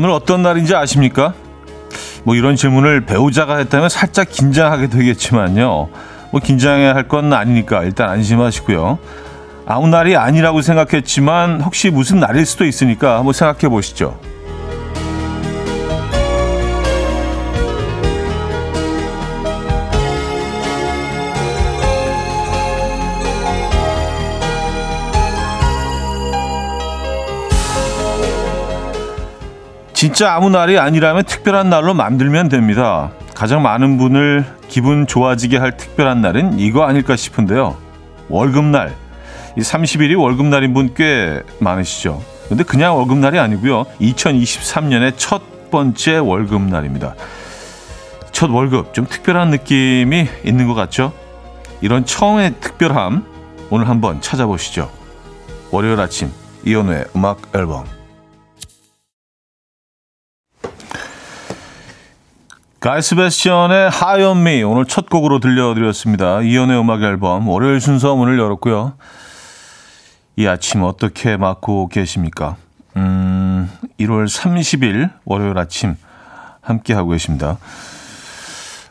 [0.00, 1.34] 오늘 어떤 날인지 아십니까?
[2.24, 5.90] 뭐 이런 질문을 배우자가 했다면 살짝 긴장하게 되겠지만요.
[6.30, 8.98] 뭐 긴장해야 할 건 아니니까 일단 안심하시고요.
[9.66, 14.18] 아무 날이 아니라고 생각했지만 혹시 무슨 날일 수도 있으니까 한번 생각해 보시죠.
[30.00, 33.10] 진짜 아무 날이 아니라면 특별한 날로 만들면 됩니다.
[33.34, 37.76] 가장 많은 분을 기분 좋아지게 할 특별한 날은 이거 아닐까 싶은데요.
[38.30, 38.96] 월급날.
[39.58, 42.22] 이 30일이 월급날인 분 꽤 많으시죠.
[42.48, 43.84] 근데 그냥 월급날이 아니고요.
[44.00, 47.14] 2023년의 첫 번째 월급날입니다.
[48.32, 51.12] 첫 월급 좀 특별한 느낌이 있는 것 같죠?
[51.82, 53.26] 이런 처음의 특별함
[53.68, 54.90] 오늘 한번 찾아보시죠.
[55.70, 56.32] 월요일 아침
[56.64, 57.99] 이연우의 음악 앨범
[62.80, 66.40] 가이 스베스천의 하이언미 오늘 첫 곡으로 들려드렸습니다.
[66.40, 68.94] 이연의 음악 앨범 월요일 순서 문을 열었고요.
[70.36, 72.56] 이 아침 어떻게 맞고 계십니까?
[72.96, 75.94] 음, 1월 30일 월요일 아침
[76.62, 77.58] 함께 하고 계십니다.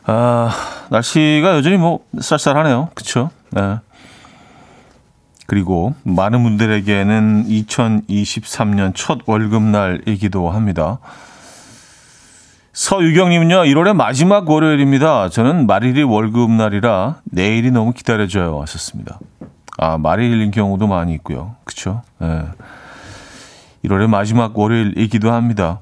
[0.04, 0.52] 아,
[0.90, 2.90] 날씨가 여전히 뭐 쌀쌀하네요.
[2.94, 3.30] 그쵸?
[3.50, 3.78] 네.
[5.46, 11.00] 그리고 많은 분들에게는 2023년 첫 월급날이기도 합니다.
[12.72, 15.28] 서유경님은요, 1월의 마지막 월요일입니다.
[15.28, 18.60] 저는 말일이 월급날이라 내일이 너무 기다려져요.
[18.62, 19.18] 하셨습니다.
[19.76, 21.56] 아, 말일인 경우도 많이 있고요.
[21.64, 22.02] 그쵸?
[22.22, 22.44] 예.
[23.84, 25.80] 1월의 마지막 월요일이기도 합니다.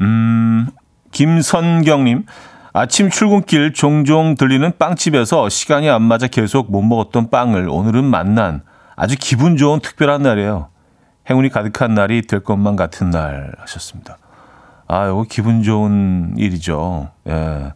[0.00, 0.68] 음,
[1.12, 2.24] 김선경님,
[2.72, 8.62] 아침 출근길 종종 들리는 빵집에서 시간이 안 맞아 계속 못 먹었던 빵을 오늘은 만난
[8.94, 10.68] 아주 기분 좋은 특별한 날이에요.
[11.28, 14.16] 행운이 가득한 날이 될 것만 같은 날 하셨습니다.
[14.88, 17.10] 아, 이거 기분 좋은 일이죠.
[17.28, 17.72] 예.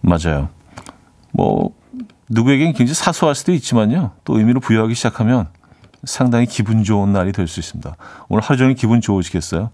[0.00, 0.48] 맞아요.
[1.32, 1.74] 뭐,
[2.28, 4.12] 누구에겐 굉장히 사소할 수도 있지만요.
[4.24, 5.48] 또 의미를 부여하기 시작하면
[6.04, 7.94] 상당히 기분 좋은 날이 될 수 있습니다.
[8.28, 9.70] 오늘 하루 종일 기분 좋으시겠어요?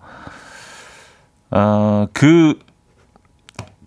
[1.51, 2.59] 아, 그,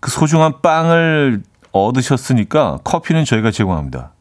[0.00, 1.42] 그 소중한 빵을
[1.72, 4.12] 얻으셨으니까 커피는 저희가 제공합니다.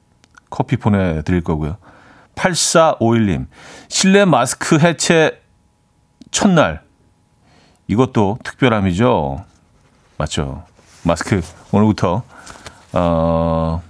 [0.50, 1.78] 커피 보내드릴 거고요.
[2.36, 3.48] 8451님,
[3.90, 5.42] 실내 마스크 해체
[6.32, 6.82] 첫날,
[7.88, 9.44] 이것도 특별함이죠.
[10.18, 10.64] 맞죠.
[11.04, 12.24] 마스크 오늘부터
[12.94, 13.82] 어,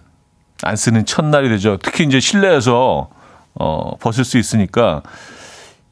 [0.63, 1.77] 안 쓰는 첫날이 되죠.
[1.81, 3.09] 특히 이제 실내에서
[3.55, 5.01] 어, 벗을 수 있으니까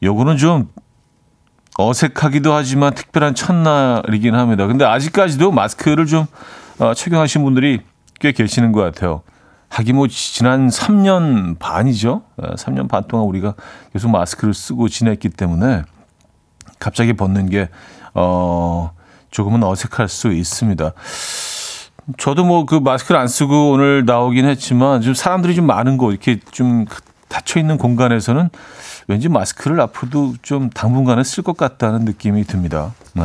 [0.02, 0.68] 요거는 좀
[1.78, 4.66] 어색하기도 하지만 특별한 첫날이긴 합니다.
[4.66, 6.26] 근데 아직까지도 마스크를 좀
[6.78, 7.80] 어, 착용하신 분들이
[8.20, 9.22] 꽤 계시는 것 같아요.
[9.68, 12.22] 하긴 뭐 지난 3년 반이죠.
[12.38, 13.54] 3년 어, 반 동안 우리가
[13.92, 15.82] 계속 마스크를 쓰고 지냈기 때문에
[16.78, 17.68] 갑자기 벗는 게
[18.14, 18.92] 어,
[19.30, 20.92] 조금은 어색할 수 있습니다.
[22.18, 26.38] 저도 뭐 그 마스크를 안 쓰고 오늘 나오긴 했지만 좀 사람들이 좀 많은 곳 이렇게
[26.52, 26.84] 좀
[27.28, 28.48] 닫혀 있는 공간에서는
[29.08, 32.94] 왠지 마스크를 앞으로도 좀 당분간은 쓸 것 같다는 느낌이 듭니다.
[33.14, 33.22] 네.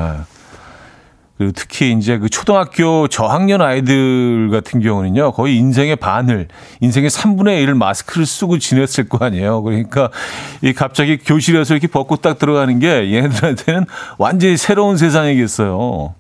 [1.42, 6.50] 그리고 특히 이제 그 초등학교 저학년 아이들 같은 경우는요, 거의 인생의 반을,
[6.82, 9.64] 인생의 3분의 1을 마스크를 쓰고 지냈을 거 아니에요.
[9.64, 10.12] 그러니까
[10.62, 13.86] 이 갑자기 교실에서 이렇게 벗고 딱 들어가는 게 얘네들한테는
[14.20, 16.14] 완전히 새로운 세상이겠어요.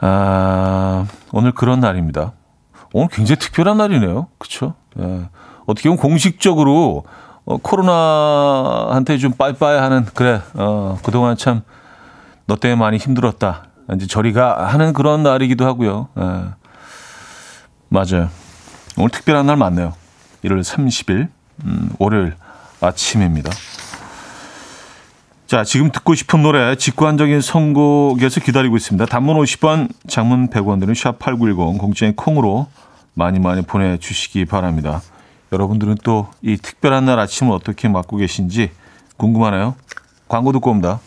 [0.00, 2.32] 아, 오늘 그런 날입니다.
[2.92, 4.26] 오늘 굉장히 특별한 날이네요.
[4.36, 4.74] 그쵸?
[5.00, 5.22] 예.
[5.64, 7.04] 어떻게 보면 공식적으로
[7.46, 11.62] 어, 코로나한테 좀 빠이빠이 하는, 그래, 어, 그동안 참
[12.48, 13.66] 너 때문에 많이 힘들었다.
[13.94, 16.08] 이제 저리가 하는 그런 날이기도 하고요.
[16.18, 16.22] 예.
[17.90, 18.30] 맞아요.
[18.96, 19.94] 오늘 특별한 날 맞네요.
[20.44, 21.28] 1월 30일,
[21.64, 22.34] 음, 월요일
[22.80, 23.50] 아침입니다.
[25.46, 29.06] 자, 지금 듣고 싶은 노래 직관적인 선곡에서 기다리고 있습니다.
[29.06, 32.66] 단문 50원, 장문 100원 드는 샵8910 공짜인 콩으로
[33.14, 35.02] 많이 많이 보내주시기 바랍니다.
[35.52, 38.70] 여러분들은 또 이 특별한 날 아침을 어떻게 맞고 계신지
[39.18, 39.74] 궁금하네요.
[40.28, 41.00] 광고 듣고 옵니다.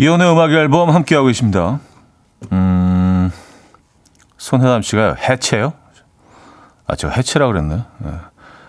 [0.00, 1.78] 이혼의 음악 앨범 함께하고 계십니다.
[2.52, 3.30] 음,
[4.38, 5.74] 손혜담 씨가 해체요?
[6.86, 7.84] 아, 저 해체라 그랬나요?
[7.98, 8.10] 네.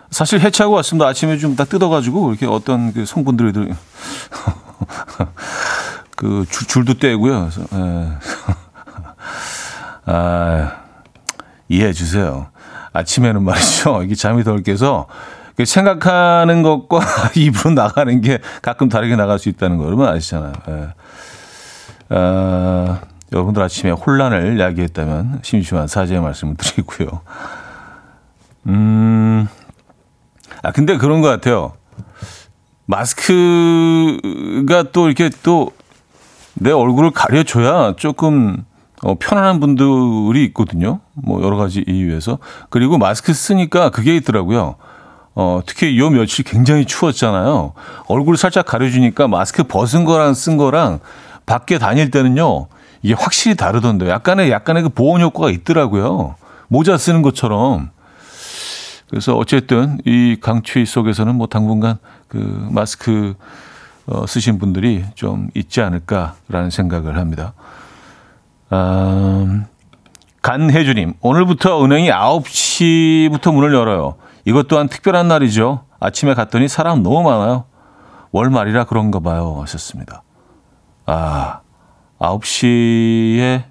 [0.09, 1.07] 사실 해체하고 왔습니다.
[1.07, 3.73] 아침에 좀 다 뜯어가지고 이렇게 어떤 그 성분들이 들,
[6.17, 7.49] 그 줄, 줄도 떼고요.
[7.49, 8.11] 그래서, 예.
[10.11, 10.71] 아,
[11.69, 12.47] 이해해 주세요.
[12.91, 14.03] 아침에는 말이죠.
[14.03, 15.07] 이게 잠이 덜 깨서
[15.63, 16.99] 생각하는 것과
[17.37, 20.51] 입으로 나가는 게 가끔 다르게 나갈 수 있다는 거 여러분 아시잖아요.
[20.67, 20.93] 예.
[22.11, 27.21] 아, 여러분들 아침에 혼란을 야기했다면 심심한 사죄의 말씀을 드리고요.
[28.67, 29.47] 음,
[30.61, 31.73] 아, 근데 그런 것 같아요.
[32.85, 35.71] 마스크가 또 이렇게 또
[36.53, 38.63] 내 얼굴을 가려줘야 조금
[39.03, 40.99] 어, 편안한 분들이 있거든요.
[41.13, 42.37] 뭐 여러 가지 이유에서.
[42.69, 44.75] 그리고 마스크 쓰니까 그게 있더라고요.
[45.33, 47.73] 어, 특히 요 며칠 굉장히 추웠잖아요.
[48.07, 50.99] 얼굴 살짝 가려주니까 마스크 벗은 거랑 쓴 거랑
[51.45, 52.67] 밖에 다닐 때는요.
[53.01, 56.35] 이게 확실히 다르던데 약간의 약간의 그 보온 효과가 있더라고요.
[56.67, 57.89] 모자 쓰는 것처럼.
[59.09, 61.97] 그래서 어쨌든 이 강추위 속에서는 뭐 당분간
[62.27, 62.37] 그
[62.71, 63.35] 마스크
[64.07, 67.53] 어, 쓰신 분들이 좀 있지 않을까라는 생각을 합니다.
[68.71, 69.65] 음,
[70.41, 74.15] 간혜주님, 오늘부터 은행이 9시부터 문을 열어요.
[74.45, 75.83] 이것 또한 특별한 날이죠.
[75.99, 77.65] 아침에 갔더니 사람 너무 많아요.
[78.31, 79.59] 월말이라 그런가 봐요.
[79.61, 80.23] 하셨습니다.
[81.11, 81.59] 아,
[82.19, 83.63] 9시에,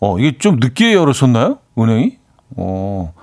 [0.00, 1.58] 어, 이게 좀 늦게 열었었나요?
[1.78, 2.18] 은행이?
[2.56, 3.14] 어,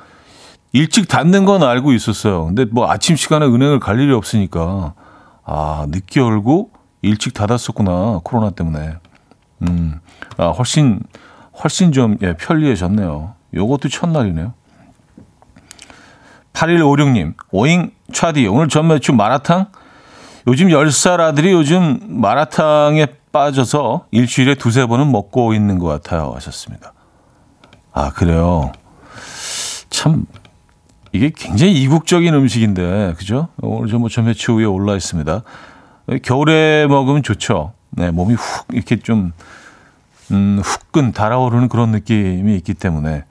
[0.71, 2.47] 일찍 닫는 건 알고 있었어요.
[2.47, 4.95] 근데 뭐 아침 시간에 은행을 갈 일이 없으니까,
[5.45, 6.71] 아, 늦게 열고
[7.03, 8.21] 일찍 닫았었구나.
[8.23, 8.95] 코로나 때문에.
[9.61, 9.99] 음,
[10.37, 10.99] 아, 훨씬,
[11.63, 13.35] 훨씬 좀, 예, 편리해졌네요.
[13.53, 14.53] 요것도 첫날이네요.
[16.53, 19.67] 8156님, 오잉 차디, 오늘 전 매출 마라탕?
[20.47, 26.31] 요즘 10살 아들이 요즘 마라탕에 빠져서 일주일에 두세 번은 먹고 있는 것 같아요.
[26.35, 26.93] 하셨습니다.
[27.91, 28.71] 아, 그래요.
[29.89, 30.25] 참,
[31.11, 33.49] 이게 굉장히 이국적인 음식인데, 그죠?
[33.61, 35.43] 오늘 전뭐 전매추 위에 올라 있습니다.
[36.23, 37.73] 겨울에 먹으면 좋죠.
[37.89, 39.33] 네, 몸이 훅 이렇게 좀,
[40.31, 43.25] 음, 후끈 달아오르는 그런 느낌이 있기 때문에.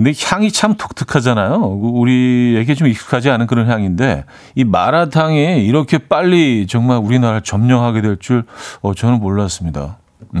[0.00, 1.56] 근데 향이 참 독특하잖아요.
[1.56, 4.24] 우리에게 좀 익숙하지 않은 그런 향인데
[4.54, 8.44] 이 마라탕이 이렇게 빨리 정말 우리나라를 점령하게 될 줄
[8.80, 9.98] 어, 저는 몰랐습니다.
[10.32, 10.40] 네.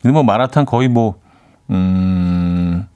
[0.00, 1.16] 근데 뭐 마라탕 거의 뭐
[1.70, 2.86] 음,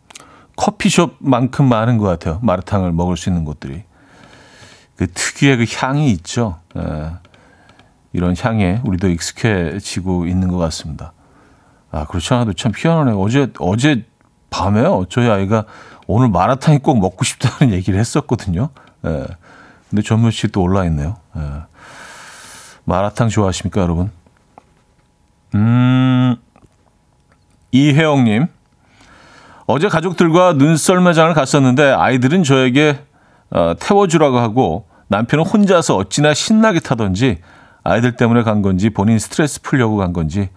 [0.55, 2.38] 커피숍만큼 많은 것 같아요.
[2.43, 3.82] 마라탕을 먹을 수 있는 곳들이
[4.94, 6.61] 그 특유의 그 향이 있죠.
[6.76, 6.82] 네.
[8.12, 11.14] 이런 향에 우리도 익숙해지고 있는 것 같습니다.
[11.90, 13.20] 아 그렇지 않아도 참 희한하네요.
[13.20, 14.04] 어제 어제
[14.50, 15.06] 밤에요.
[15.09, 15.65] 저희 아이가
[16.06, 18.71] 오늘 마라탕이 꼭 먹고 싶다는 얘기를 했었거든요.
[19.06, 19.27] 예.
[19.91, 21.17] 근데 전문 씨또 올라 있네요.
[21.37, 21.41] 예.
[22.85, 24.11] 마라탕 좋아하십니까, 여러분?
[25.55, 26.37] 음,
[27.73, 28.47] 이혜영님.
[29.67, 33.05] 어제 가족들과 눈썰 매장을 갔었는데 아이들은 저에게
[33.50, 37.41] 어, 태워주라고 하고 남편은 혼자서 어찌나 신나게 타던지
[37.83, 40.49] 아이들 때문에 간 건지 본인 스트레스 풀려고 간 건지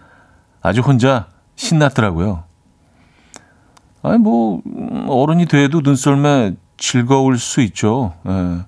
[0.61, 2.43] 아주 혼자 신났더라고요.
[4.03, 4.61] 아니 뭐
[5.07, 8.13] 어른이 돼도 눈썰매 즐거울 수 있죠.
[8.27, 8.59] 예.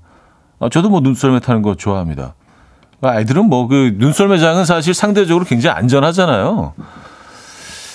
[0.60, 2.36] 아, 저도 뭐 눈썰매 타는 거 좋아합니다.
[3.02, 6.74] 아이들은 뭐 그 눈썰매장은 사실 상대적으로 굉장히 안전하잖아요.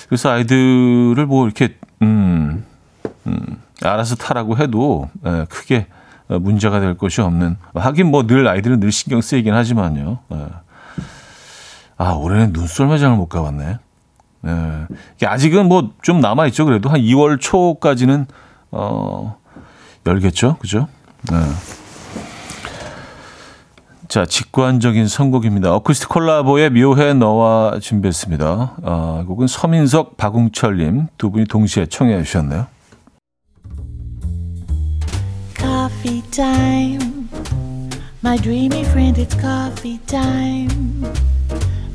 [0.07, 2.65] 그래서 아이들을 뭐 이렇게 음,
[3.25, 5.87] 음 알아서 타라고 해도 예, 크게
[6.27, 7.57] 문제가 될 것이 없는.
[7.73, 10.19] 하긴 뭐 늘 아이들은 늘 신경 쓰이긴 하지만요.
[10.33, 10.47] 예.
[11.97, 13.79] 아 올해는 눈썰매장을 못 가봤네.
[14.41, 14.87] 네.
[15.25, 16.65] 아직은 뭐 좀 남아 있죠.
[16.65, 18.25] 그래도 한 2월 초까지는
[18.71, 19.37] 어
[20.05, 20.57] 열겠죠.
[20.57, 20.87] 그죠?
[21.29, 21.37] 네.
[24.07, 25.71] 자, 직관적인 선곡입니다.
[25.75, 28.77] 어쿠스틱 콜라보의 묘해 너와 준비했습니다.
[28.83, 32.65] 아, 곡은 서민석, 박웅철님 두 분이 동시에 청해 주셨네요.
[35.55, 36.97] Coffee.
[38.23, 41.05] My dreamy friend, it's coffee time.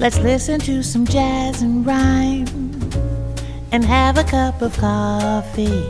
[0.04, 2.44] Let's listen to some jazz and rhyme
[3.72, 5.82] and have a cup of coffee.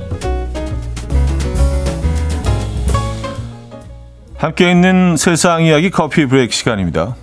[4.36, 7.16] 함께 있는 세상 이야기 커피 브레이크 시간입니다.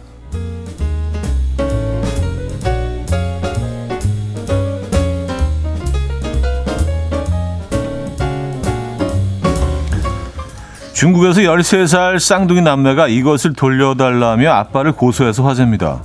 [10.91, 16.03] 중국에서 13살 쌍둥이 남매가 이것을 돌려달라며 아빠를 고소해서 화제입니다.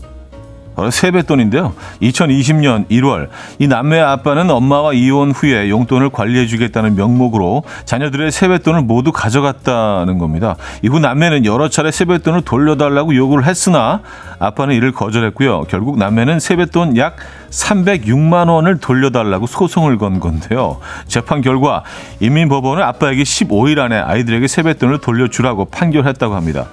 [0.76, 1.72] 바로 세뱃돈인데요.
[2.02, 3.28] 2020년 1월
[3.58, 10.56] 이 남매의 아빠는 엄마와 이혼 후에 용돈을 관리해주겠다는 명목으로 자녀들의 세뱃돈을 모두 가져갔다는 겁니다.
[10.82, 14.02] 이후 남매는 여러 차례 세뱃돈을 돌려달라고 요구를 했으나
[14.38, 15.64] 아빠는 이를 거절했고요.
[15.68, 17.16] 결국 남매는 세뱃돈 약
[17.50, 20.78] 306만 원을 돌려달라고 소송을 건 건데요.
[21.08, 21.84] 재판 결과
[22.20, 26.66] 인민법원은 아빠에게 15일 안에 아이들에게 세뱃돈을 돌려주라고 판결했다고 합니다.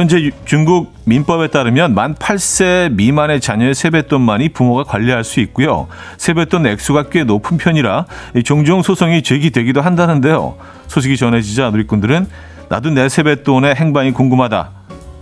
[0.00, 5.88] 현재 중국 민법에 따르면 만 8세 미만의 자녀의 세뱃돈만이 부모가 관리할 수 있고요.
[6.16, 8.06] 세뱃돈 액수가 꽤 높은 편이라
[8.42, 10.56] 종종 소송이 제기되기도 한다는데요.
[10.86, 12.26] 소식이 전해지자 누리꾼들은
[12.70, 14.70] 나도 내 세뱃돈의 행방이 궁금하다.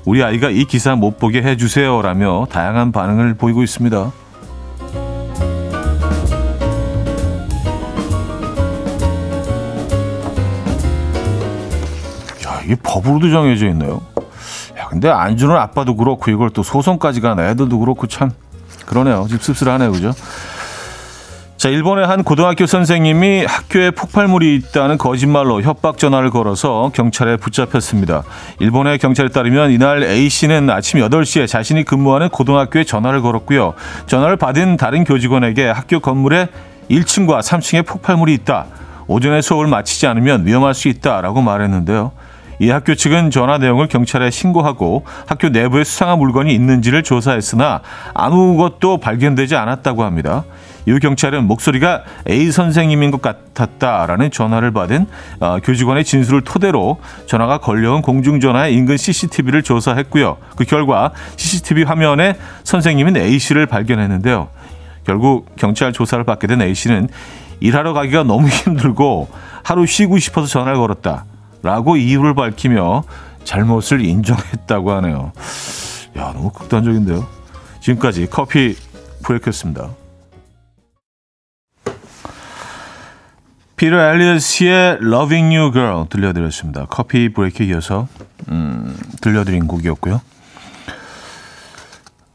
[0.04, 4.12] 우리 아이가 이 기사 못 보게 해주세요 라며 다양한 반응을 보이고 있습니다.
[12.46, 14.00] 야, 이게 법으로도 정해져 있나요?
[14.88, 18.30] 근데 안 주는 아빠도 그렇고 이걸 또 소송까지 가는 애들도 그렇고 참
[18.86, 19.26] 그러네요.
[19.28, 19.92] 좀 씁쓸하네요.
[19.92, 20.12] 그죠?
[21.58, 28.22] 자, 일본의 한 고등학교 선생님이 학교에 폭발물이 있다는 거짓말로 협박 전화를 걸어서 경찰에 붙잡혔습니다.
[28.60, 33.74] 일본의 경찰에 따르면 이날 A씨는 아침 8시에 자신이 근무하는 고등학교에 전화를 걸었고요.
[34.06, 36.46] 전화를 받은 다른 교직원에게 학교 건물에
[36.88, 38.66] 1층과 3층에 폭발물이 있다.
[39.08, 42.12] 오전에 수업을 마치지 않으면 위험할 수 있다라고 말했는데요.
[42.60, 47.82] 이 학교 측은 전화 내용을 경찰에 신고하고 학교 내부에 수상한 물건이 있는지를 조사했으나
[48.14, 50.44] 아무것도 발견되지 않았다고 합니다.
[50.86, 55.06] 이후 경찰은 목소리가 A 선생님인 것 같았다라는 전화를 받은
[55.40, 60.38] 어, 교직원의 진술을 토대로 전화가 걸려온 공중전화의 인근 CCTV를 조사했고요.
[60.56, 64.48] 그 결과 CCTV 화면에 선생님인 A 씨를 발견했는데요.
[65.04, 67.08] 결국 경찰 조사를 받게 된 A 씨는
[67.60, 69.28] 일하러 가기가 너무 힘들고
[69.62, 71.24] 하루 쉬고 싶어서 전화를 걸었다.
[71.62, 73.04] 라고 이유를 밝히며
[73.44, 75.32] 잘못을 인정했다고 하네요.
[76.16, 77.26] 야, 너무 극단적인데요.
[77.80, 78.76] 지금까지 커피
[79.22, 79.90] 브레이크였습니다.
[83.76, 86.86] 피터 엘리엇의 Loving You Girl 들려드렸습니다.
[86.86, 88.08] 커피 브레이크 이어서
[88.48, 90.20] 음, 들려드린 곡이었고요.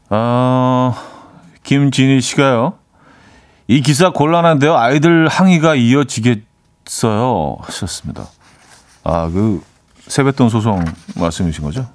[0.08, 0.94] 어,
[1.62, 2.74] 김진희 씨가요.
[3.68, 4.74] 이 기사 곤란한데요.
[4.74, 7.56] 아이들 항의가 이어지겠어요.
[7.60, 8.26] 하셨습니다.
[9.04, 9.62] 아, 그
[10.06, 10.84] 세뱃돈 소송
[11.16, 11.86] 말씀이신 거죠?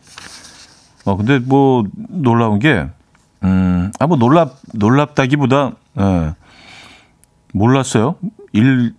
[1.06, 2.88] 어, 근데 뭐 놀라운 게
[3.44, 6.34] 음, 아, 뭐 놀랍 놀랍다기보다 예.
[7.54, 8.16] 몰랐어요.
[8.54, 8.94] 일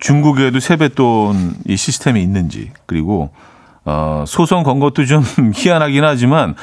[0.00, 3.30] 중국에도 세뱃돈 이 시스템이 있는지 그리고
[3.84, 5.22] 어, 소송 건 것도 좀
[5.54, 6.54] 희한하긴 하지만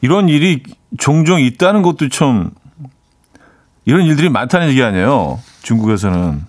[0.00, 0.62] 이런 일이
[0.98, 2.50] 종종 있다는 것도 좀
[3.84, 5.40] 이런 일들이 많다는 얘기 아니에요.
[5.62, 6.44] 중국에서는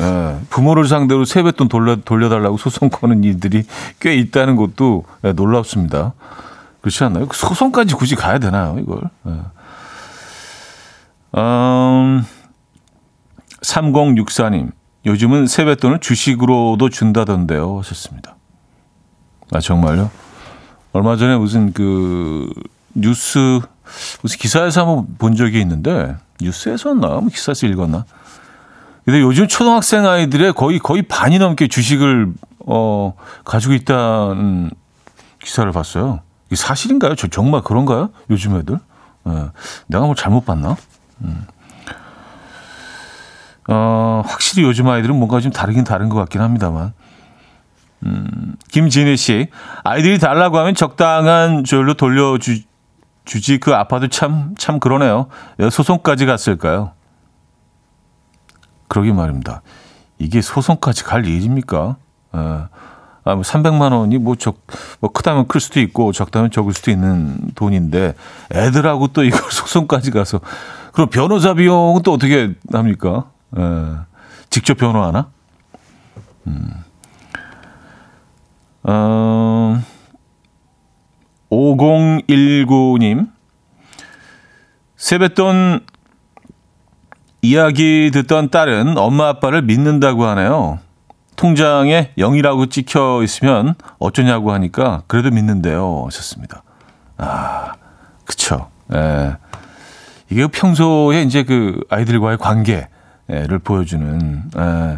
[0.00, 3.64] 예, 부모를 상대로 세뱃돈 돌려, 돌려달라고 소송 거는 일들이
[4.00, 6.14] 꽤 있다는 것도 예, 놀랍습니다.
[6.80, 7.28] 그렇지 않나요?
[7.32, 9.00] 소송까지 굳이 가야 되나요, 이걸?
[9.26, 9.32] 예.
[11.36, 12.24] 음,
[13.62, 14.70] 3064님,
[15.06, 17.78] 요즘은 세뱃돈을 주식으로도 준다던데요.
[17.78, 18.36] 하셨습니다.
[19.52, 20.10] 아, 정말요?
[20.92, 22.52] 얼마 전에 무슨 그
[22.94, 23.60] 뉴스,
[24.22, 27.08] 무슨 기사에서 한번 본 적이 있는데, 뉴스에서였나?
[27.08, 28.04] 뭐 기사에서 읽었나?
[29.04, 32.32] 근데 요즘 초등학생 아이들의 거의 거의 반이 넘게 주식을
[32.66, 34.70] 어 가지고 있다는
[35.42, 36.20] 기사를 봤어요.
[36.46, 37.14] 이게 사실인가요?
[37.14, 38.10] 저 정말 그런가요?
[38.30, 38.78] 요즘 애들?
[39.28, 39.50] 예.
[39.88, 40.76] 내가 뭐 잘못 봤나?
[41.22, 41.46] 음.
[43.68, 46.92] 어, 확실히 요즘 아이들은 뭔가 좀 다르긴 다른 것 같긴 합니다만.
[48.04, 49.48] 음, 김진희 씨,
[49.82, 52.60] 아이들이 달라고 하면 적당한 조율로 돌려주,
[53.24, 55.28] 주지 그 아파도 참, 참 그러네요.
[55.56, 56.92] 왜 소송까지 갔을까요?
[58.88, 59.62] 그러게 말입니다.
[60.18, 61.96] 이게 소송까지 갈 일입니까?
[62.34, 62.38] 에.
[63.26, 64.66] 아, 뭐 300만 원이 뭐 적,
[65.00, 68.14] 뭐 크다면 클 수도 있고 적다면 적을 수도 있는 돈인데
[68.52, 70.40] 애들하고 또 이걸 소송까지 가서
[70.92, 73.30] 그럼 변호사 비용은 또 어떻게 합니까?
[73.56, 73.60] 에,
[74.50, 75.30] 직접 변호하나?
[76.46, 76.70] 음.
[78.82, 79.82] 어,
[81.50, 83.32] 5019님.
[84.96, 85.84] 세뱃돈
[87.44, 90.78] 이야기 듣던 딸은 엄마 아빠를 믿는다고 하네요.
[91.36, 96.04] 통장에 0이라고 찍혀 있으면 어쩌냐고 하니까 그래도 믿는데요.
[96.06, 96.62] 하셨습니다.
[97.18, 97.74] 아,
[98.24, 98.68] 그쵸.
[98.94, 99.36] 예.
[100.30, 104.96] 이게 평소에 이제 그 아이들과의 관계를 보여주는, 예,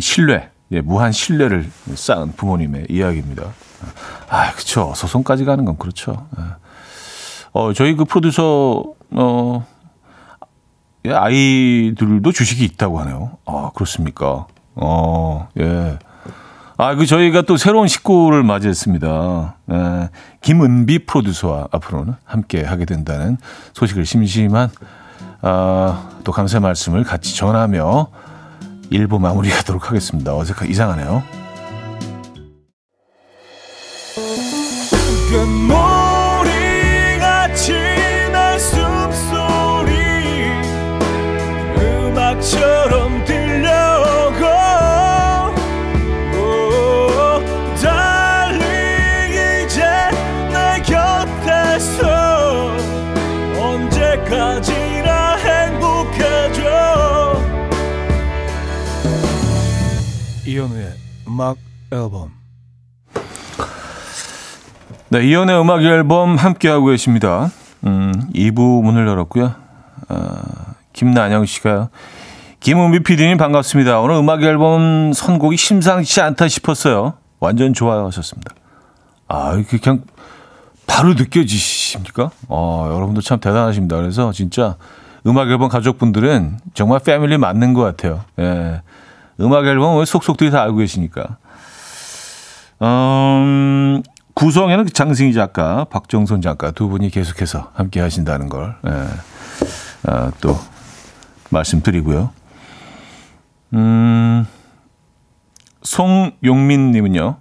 [0.00, 3.44] 신뢰, 예, 무한 신뢰를 쌓은 부모님의 이야기입니다.
[4.28, 4.92] 아, 그쵸.
[4.96, 6.26] 소송까지 가는 건 그렇죠.
[6.36, 6.42] 예.
[7.52, 9.79] 어, 저희 그 프로듀서, 어, 예,
[11.06, 13.38] 아이들도 주식이 있다고 하네요.
[13.46, 14.46] 아, 그렇습니까?
[14.74, 15.98] 어, 예.
[16.76, 19.54] 아, 그 저희가 또 새로운 식구를 맞이했습니다.
[19.70, 20.08] 에,
[20.40, 23.36] 김은비 프로듀서와 앞으로는 함께 하게 된다는
[23.74, 24.70] 소식을 심심한
[25.42, 28.08] 아, 또 감사의 말씀을 같이 전하며
[28.90, 30.34] 일부 마무리하도록 하겠습니다.
[30.36, 31.22] 어색하 이상하네요.
[61.40, 61.56] 음악
[61.90, 62.32] 앨범
[65.08, 67.50] 네, 이연의 음악 앨범 함께하고 계십니다.
[67.84, 69.54] 음, 2부 문을 열었고요.
[70.10, 70.42] 어,
[70.92, 71.88] 김나영 씨가
[72.60, 74.00] 김은비 PD님 반갑습니다.
[74.00, 77.14] 오늘 음악 앨범 선곡이 심상치 않다 싶었어요.
[77.38, 78.54] 완전 좋아요 하셨습니다.
[79.26, 80.02] 아, 이렇게 그냥
[80.86, 82.32] 바로 느껴지십니까?
[82.48, 83.96] 어, 여러분도 참 대단하십니다.
[83.96, 84.76] 그래서 진짜
[85.26, 88.24] 음악 앨범 가족분들은 정말 패밀리 맞는 것 같아요.
[88.38, 88.82] 예.
[89.40, 91.38] 음악 앨범 속속들이 다 알고 계시니까.
[92.82, 94.02] 음,
[94.34, 99.06] 구성에는 장승희 작가, 박정선 작가 두 분이 계속해서 함께 하신다는 걸, 예,
[100.10, 100.58] 아, 또
[101.50, 102.30] 말씀드리고요.
[103.74, 104.46] 음,
[105.82, 107.36] 송용민 님은요,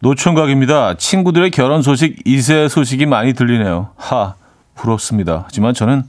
[0.00, 0.94] 노총각입니다.
[0.94, 3.90] 친구들의 결혼 소식, 이세 소식이 많이 들리네요.
[3.96, 4.34] 하,
[4.74, 5.42] 부럽습니다.
[5.46, 6.04] 하지만 저는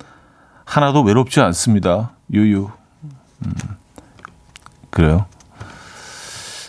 [0.66, 2.12] 하나도 외롭지 않습니다.
[2.32, 2.70] 유유.
[3.46, 3.54] 음,
[4.94, 5.26] 그래요.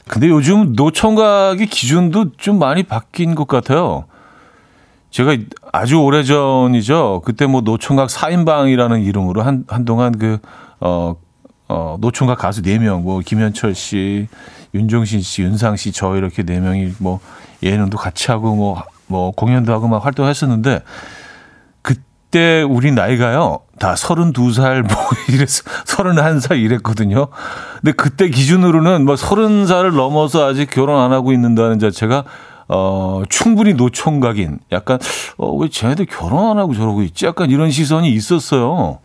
[0.08, 4.04] 근데 요즘 노총각의 기준도 좀 많이 바뀐 것 같아요.
[5.10, 5.36] 제가
[5.72, 7.22] 아주 오래 전이죠.
[7.24, 10.38] 그때 뭐 노총각 4인방이라는 이름으로 한, 한동안 그,
[10.80, 11.16] 어,
[11.68, 14.28] 어, 노총각 가수 4명, 뭐, 김현철 씨,
[14.74, 17.20] 윤종신 씨, 윤상 씨, 저 이렇게 4명이 뭐,
[17.62, 20.82] 예능도 같이 하고 뭐, 뭐, 공연도 하고 막 활동했었는데,
[22.34, 24.96] 그때 우리 나이가요, 다 32살, 뭐,
[25.30, 27.28] 이랬어, 31살 이랬거든요.
[27.80, 32.24] 근데 그때 기준으로는 뭐 30살을 넘어서 아직 결혼 안 하고 있는다는 자체가
[32.66, 34.98] 어, 충분히 노총각인 약간
[35.36, 37.24] 어, 왜 쟤네들 결혼 안 하고 저러고 있지?
[37.24, 38.98] 약간 이런 시선이 있었어요.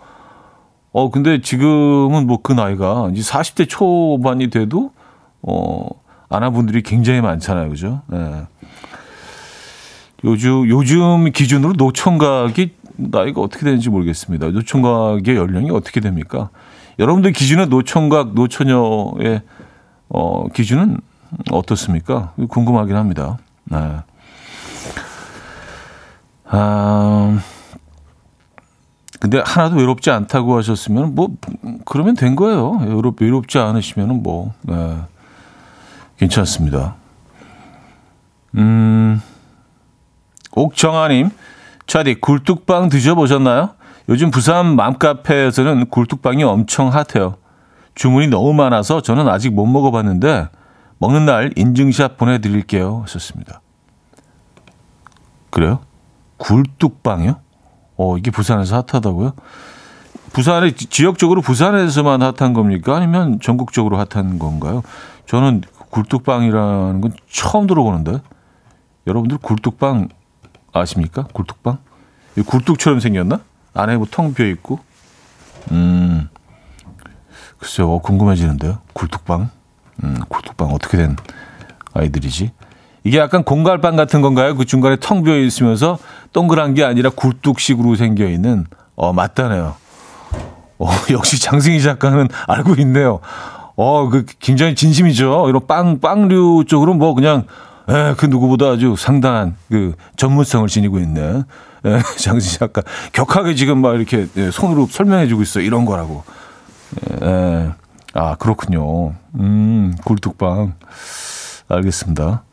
[0.92, 4.92] 어, 근데 지금은 뭐 그 나이가 이제 40대 초반이 돼도
[5.44, 5.88] 어,
[6.30, 7.70] 아나분들이 굉장히 많잖아요.
[7.70, 8.02] 그죠?
[8.08, 8.48] 네.
[10.24, 14.48] 요즘, 요즘 기준으로 노총각이 나이가 어떻게 되는지 모르겠습니다.
[14.48, 16.50] 노총각의 연령이 어떻게 됩니까?
[17.00, 19.42] 여러분들 기준에 노총각, 노처녀의
[20.10, 21.00] 어, 기준은
[21.52, 22.34] 어떻습니까?
[22.50, 23.38] 궁금하긴 합니다.
[23.66, 23.78] 네.
[26.52, 27.40] 아,
[29.20, 31.30] 근데 하나도 외롭지 않다고 하셨으면 뭐
[31.86, 32.72] 그러면 된 거예요.
[32.72, 34.98] 외롭, 외롭지 않으시면은 뭐 네.
[36.18, 36.96] 괜찮습니다.
[38.56, 39.22] 음,
[40.52, 41.30] 옥정아님,
[41.90, 43.72] 차디 굴뚝빵 드셔보셨나요?
[44.10, 47.38] 요즘 부산 맘카페에서는 굴뚝빵이 엄청 핫해요.
[47.96, 50.50] 주문이 너무 많아서 저는 아직 못 먹어봤는데
[51.00, 53.02] 먹는 날 인증샷 보내드릴게요.
[53.04, 53.62] 하셨습니다.
[55.50, 55.80] 그래요?
[56.38, 57.40] 굴뚝빵이요?
[57.98, 59.34] 어, 이게 부산에서 핫하다고요?
[60.32, 62.98] 부산에 지역적으로 부산에서만 핫한 겁니까?
[62.98, 64.84] 아니면 전국적으로 핫한 건가요?
[65.26, 68.20] 저는 굴뚝빵이라는 건 처음 들어보는데
[69.08, 70.10] 여러분들 굴뚝빵
[70.74, 71.24] 아십니까?
[71.34, 71.78] 굴뚝빵?
[72.46, 73.42] 굴뚝처럼 생겼나?
[73.74, 74.80] 안에 뭐 텅 비어 있고.
[75.72, 76.30] 음.
[77.58, 78.80] 글쎄요, 어, 궁금해지는데요.
[78.94, 79.50] 굴뚝빵.
[80.04, 81.18] 음, 굴뚝빵 어떻게 된
[81.94, 82.52] 아이들이지?
[83.04, 84.56] 이게 약간 공갈빵 같은 건가요?
[84.56, 85.98] 그 중간에 텅 비어 있으면서
[86.32, 88.66] 동그란 게 아니라 굴뚝식으로 생겨 있는.
[88.96, 89.76] 어, 맞다네요.
[90.78, 93.20] 어, 역시 장승희 작가는 알고 있네요.
[93.76, 95.48] 어, 그 굉장히 진심이죠.
[95.50, 97.46] 이런 빵, 빵류 쪽으로 뭐 그냥
[97.90, 101.44] 에, 그 누구보다 아주 상당한 그 전문성을 지니고 있는
[101.86, 102.82] 에, 장승희 작가.
[103.14, 105.60] 격하게 지금 막 이렇게 예, 손으로 설명해주고 있어.
[105.62, 106.24] 이런 거라고.
[107.22, 107.70] 에,
[108.14, 109.14] 아, 그렇군요.
[109.36, 110.76] 음, 굴뚝빵.
[111.70, 112.44] 알겠습니다.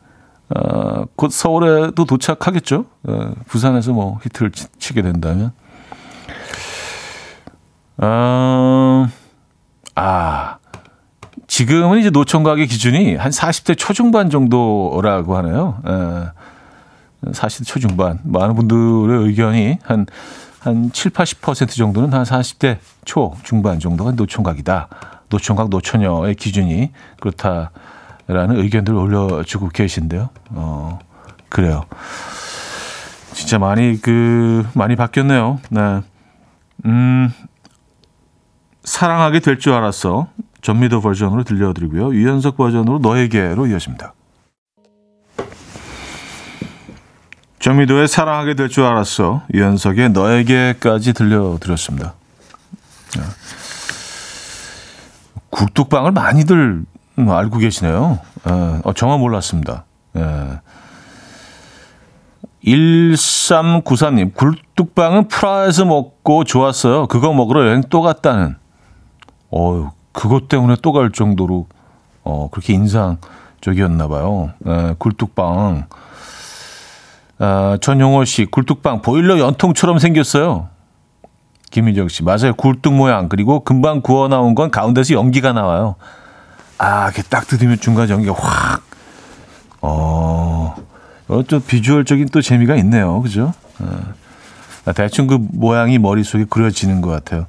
[0.55, 2.85] 아, 곧 서울에도 도착하겠죠.
[3.09, 5.51] 에, 부산에서 뭐 히트를 치, 치게 된다면.
[7.97, 9.09] 아,
[9.95, 10.56] 아,
[11.47, 15.81] 지금은 이제 노총각의 기준이 한 40대 초중반 정도라고 하네요.
[15.87, 18.19] 에, 40대 초중반.
[18.23, 20.05] 많은 분들의 의견이 한,
[20.59, 24.87] 한 7, 80% 정도는 한 40대 초, 중반 정도가 노총각이다.
[25.29, 30.29] 노총각, 노처녀의 기준이 그렇다라는 의견들을 올려주고 계신데요.
[30.51, 30.99] 어,
[31.49, 31.85] 그래요.
[33.33, 35.59] 진짜 많이, 그, 많이 바뀌었네요.
[35.69, 36.01] 네.
[36.85, 37.31] 음,
[38.83, 40.27] 사랑하게 될 줄 알았어.
[40.61, 42.13] 전미도 버전으로 들려드리고요.
[42.13, 44.13] 유연석 버전으로 너에게로 이어집니다.
[47.59, 49.43] 전미도의 사랑하게 될 줄 알았어.
[49.53, 52.13] 유연석의 너에게까지 들려드렸습니다.
[53.17, 53.23] 네.
[55.49, 56.83] 굴뚝방을 많이들
[57.17, 58.19] 알고 계시네요.
[58.43, 59.85] 어, 정말 몰랐습니다.
[60.17, 60.59] 예.
[62.63, 67.07] 1393님, 굴뚝방은 프라하에서 먹고 좋았어요.
[67.07, 68.55] 그거 먹으러 여행 또 갔다는.
[69.49, 71.67] 어 그것 때문에 또 갈 정도로,
[72.23, 74.49] 어, 그렇게 인상적이었나 봐요.
[74.65, 75.85] 예, 굴뚝방.
[77.37, 80.69] 아, 전용호 씨, 굴뚝방 보일러 연통처럼 생겼어요.
[81.69, 82.55] 김민정 씨, 맞아요.
[82.57, 83.29] 굴뚝 모양.
[83.29, 85.95] 그리고 금방 구워 나온 건 가운데서 연기가 나와요.
[86.79, 88.81] 아, 이렇게 딱 뜯으면 중간 연기가 확.
[89.81, 90.75] 어,
[91.47, 93.21] 또 비주얼적인 또 재미가 있네요.
[93.21, 93.53] 그죠?
[94.85, 97.45] 아, 대충 그 모양이 머릿속에 그려지는 것 같아요.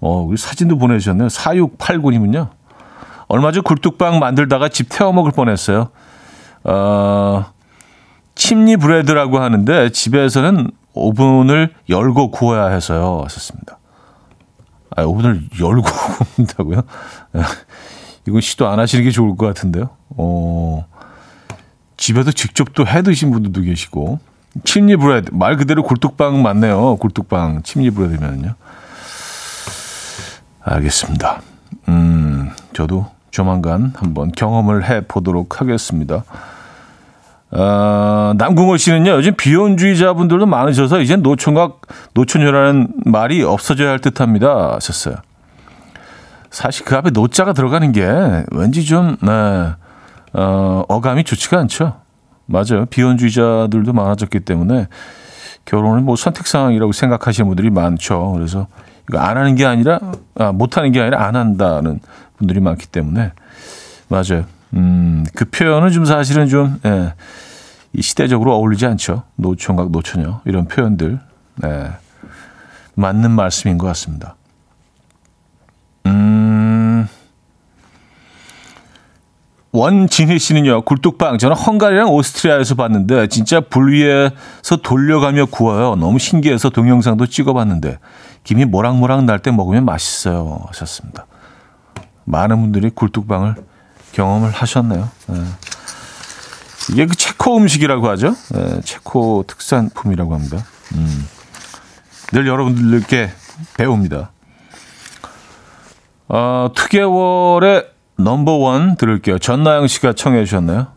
[0.00, 1.28] 어, 우리 사진도 보내주셨네요.
[1.28, 2.48] 4689님은요.
[3.28, 5.90] 얼마 전 굴뚝빵 만들다가 집 태워 먹을 뻔했어요.
[6.64, 7.44] 어,
[8.34, 13.20] 침리 브레드라고 하는데 집에서는 오븐을 열고 구워야 해서요.
[13.24, 13.78] 하셨습니다.
[14.96, 15.82] 아, 오븐을 열고
[16.34, 16.82] 구운다고요?
[18.26, 19.90] 이건 시도 안 하시는 게 좋을 것 같은데요.
[20.16, 20.84] 어,
[21.96, 24.18] 집에도 직접 또 해 드신 분들도 계시고.
[24.64, 25.30] 침리 브레드.
[25.32, 26.96] 말 그대로 굴뚝빵 맞네요.
[26.96, 27.62] 굴뚝빵.
[27.62, 28.54] 침리 브레드면요.
[30.62, 31.40] 알겠습니다.
[31.88, 36.24] 음, 저도 조만간 한번 경험을 해 보도록 하겠습니다.
[37.52, 41.80] 어, 남궁호 씨는요, 요즘 비혼주의자분들도 많으셔서 이제 노총각,
[42.14, 44.74] 노처녀라는 말이 없어져야 할 듯 합니다.
[44.74, 45.16] 하셨어요.
[46.50, 48.08] 사실 그 앞에 노자가 들어가는 게
[48.52, 49.30] 왠지 좀, 네,
[50.32, 51.96] 어, 어감이 좋지가 않죠.
[52.46, 52.86] 맞아요.
[52.86, 54.88] 비혼주의자들도 많아졌기 때문에
[55.64, 58.32] 결혼을 뭐 선택사항이라고 생각하시는 분들이 많죠.
[58.32, 58.66] 그래서
[59.18, 59.98] 안 하는 게 아니라,
[60.34, 62.00] 아, 못 하는 게 아니라 안 한다는
[62.38, 63.32] 분들이 많기 때문에.
[64.08, 64.44] 맞아요.
[64.74, 67.14] 음, 그 표현은 좀 사실은 좀, 예,
[67.92, 69.24] 이 시대적으로 어울리지 않죠.
[69.36, 70.40] 노총각, 노처녀.
[70.44, 71.18] 이런 표현들.
[71.64, 71.90] 예,
[72.94, 74.36] 맞는 말씀인 것 같습니다.
[76.06, 77.08] 음,
[79.72, 81.38] 원진희 씨는요, 굴뚝빵.
[81.38, 85.94] 저는 헝가리랑 오스트리아에서 봤는데, 진짜 불 위에서 돌려가며 구워요.
[85.96, 87.98] 너무 신기해서 동영상도 찍어봤는데,
[88.44, 90.64] 김이 모락모락 날 때 먹으면 맛있어요.
[90.68, 91.26] 하셨습니다.
[92.24, 93.54] 많은 분들이 굴뚝빵을
[94.12, 95.08] 경험을 하셨네요.
[95.28, 95.44] 네.
[96.92, 98.34] 이게 그 체코 음식이라고 하죠.
[98.52, 100.58] 네, 체코 특산품이라고 합니다.
[100.94, 101.26] 음.
[102.32, 103.30] 늘 여러분들께
[103.76, 104.30] 배웁니다.
[106.28, 109.38] 어, 투개월의 넘버원 들을게요.
[109.38, 110.88] 전나영 씨가 청해 주셨나요?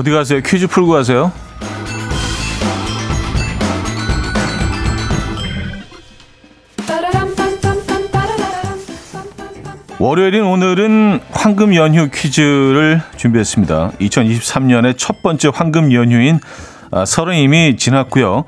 [0.00, 0.40] 어디 가세요?
[0.40, 1.30] 퀴즈 풀고 가세요.
[9.98, 13.92] 월요일인 오늘은 황금 연휴 퀴즈를 준비했습니다.
[14.00, 16.40] 2023년의 첫 번째 황금 연휴인
[16.90, 17.36] 아, 설은
[17.76, 18.44] 지났고요.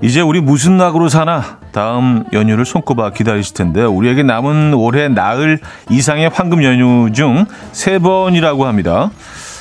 [0.00, 6.30] 이제 우리 무슨 낙으로 사나 다음 연휴를 손꼽아 기다리실 텐데 우리에게 남은 올해 나흘 이상의
[6.30, 9.10] 황금 연휴 중 세 번이라고 합니다.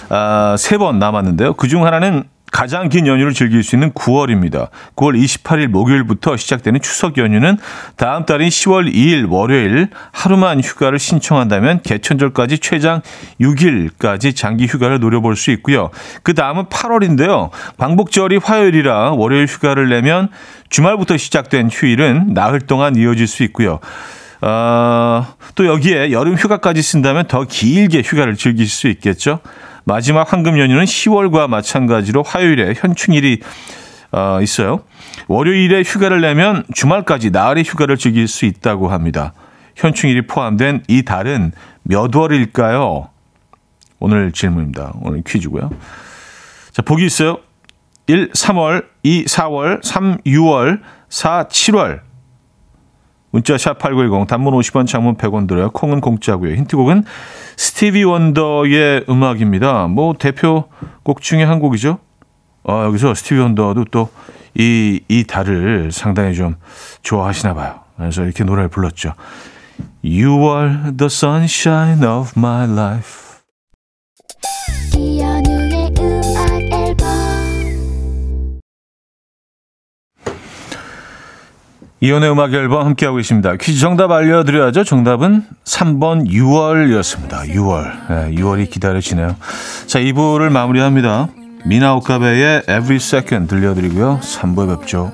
[0.09, 1.53] 아, 세번 남았는데요.
[1.53, 4.69] 그중 하나는 가장 긴 연휴를 즐길 수 있는 9월입니다.
[4.95, 7.57] 9월 28일 목요일부터 시작되는 추석 연휴는
[7.97, 13.01] 다음 달인 10월 2일 월요일 하루만 휴가를 신청한다면 개천절까지 최장
[13.41, 15.89] 6일까지 장기 휴가를 노려볼 수 있고요.
[16.21, 17.49] 그 다음은 8월인데요.
[17.79, 20.29] 광복절이 화요일이라 월요일 휴가를 내면
[20.69, 23.79] 주말부터 시작된 휴일은 나흘 동안 이어질 수 있고요.
[24.41, 29.39] 어, 또 여기에 여름 휴가까지 쓴다면 더 길게 휴가를 즐길 수 있겠죠.
[29.85, 33.39] 마지막 황금 연휴는 10월과 마찬가지로 화요일에 현충일이
[34.11, 34.83] 어, 있어요.
[35.27, 39.33] 월요일에 휴가를 내면 주말까지 나흘의 휴가를 즐길 수 있다고 합니다.
[39.75, 43.09] 현충일이 포함된 이 달은 몇 월일까요?
[43.99, 44.93] 오늘 질문입니다.
[45.01, 45.71] 오늘 퀴즈고요.
[46.71, 47.39] 자, 보기 있어요.
[48.07, 52.01] 1, 3월, 2, 4월, 3, 6월, 4, 7월.
[53.33, 55.71] 문자 샵 8910 단문 50원 장문 100원 들어요.
[55.71, 56.53] 콩은 공짜고요.
[56.53, 57.03] 힌트곡은
[57.57, 59.87] 스티비 원더의 음악입니다.
[59.87, 60.65] 뭐 대표
[61.01, 61.97] 곡 중에 한 곡이죠.
[62.63, 64.09] 아, 여기서 스티비 원더도 또
[64.53, 66.57] 이, 이 달을 상당히 좀
[67.01, 67.79] 좋아하시나 봐요.
[67.97, 69.15] 그래서 이렇게 노래를 불렀죠.
[70.03, 73.22] You are the sunshine of my life.
[82.03, 83.55] 이연의 음악 앨범 함께하고 계십니다.
[83.55, 84.83] 퀴즈 정답 알려드려야죠.
[84.83, 87.47] 정답은 3번 6월이었습니다.
[87.55, 88.09] 6월.
[88.09, 89.37] 네, 6월이 기다려지네요.
[89.87, 91.29] 자, 2부를 마무리합니다.
[91.65, 94.19] 미나 오카베의 Every Second 들려드리고요.
[94.21, 95.13] 3부에 뵙죠.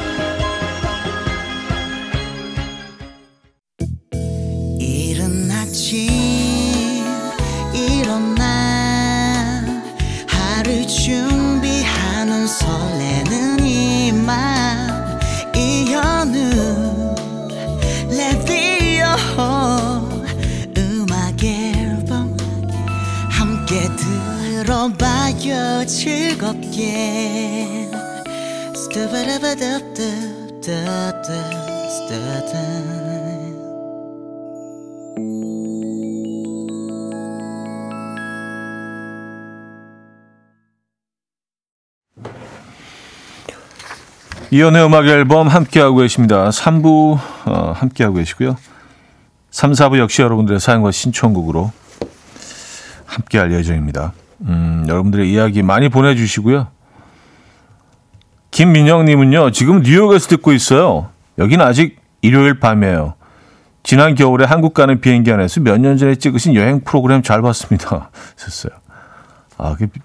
[24.71, 27.89] 들어봐요 즐겁게
[44.53, 46.49] 이연의 음악 앨범 함께하고 계십니다.
[46.49, 48.55] 3부 어, 함께하고 계시고요.
[49.49, 51.73] 3, 4부 역시 여러분들의 사연과 신청곡으로
[53.05, 54.13] 함께할 예정입니다.
[54.43, 56.67] 음, 여러분들의 이야기 많이 보내주시고요.
[58.51, 61.09] 김민영님은요, 지금 뉴욕에서 듣고 있어요.
[61.37, 63.13] 여기는 아직 일요일 밤이에요.
[63.83, 68.09] 지난 겨울에 한국 가는 비행기 안에서 몇 년 전에 찍으신 여행 프로그램 잘 봤습니다.
[68.45, 68.73] 했어요.
[69.57, 69.99] 아, 그 비-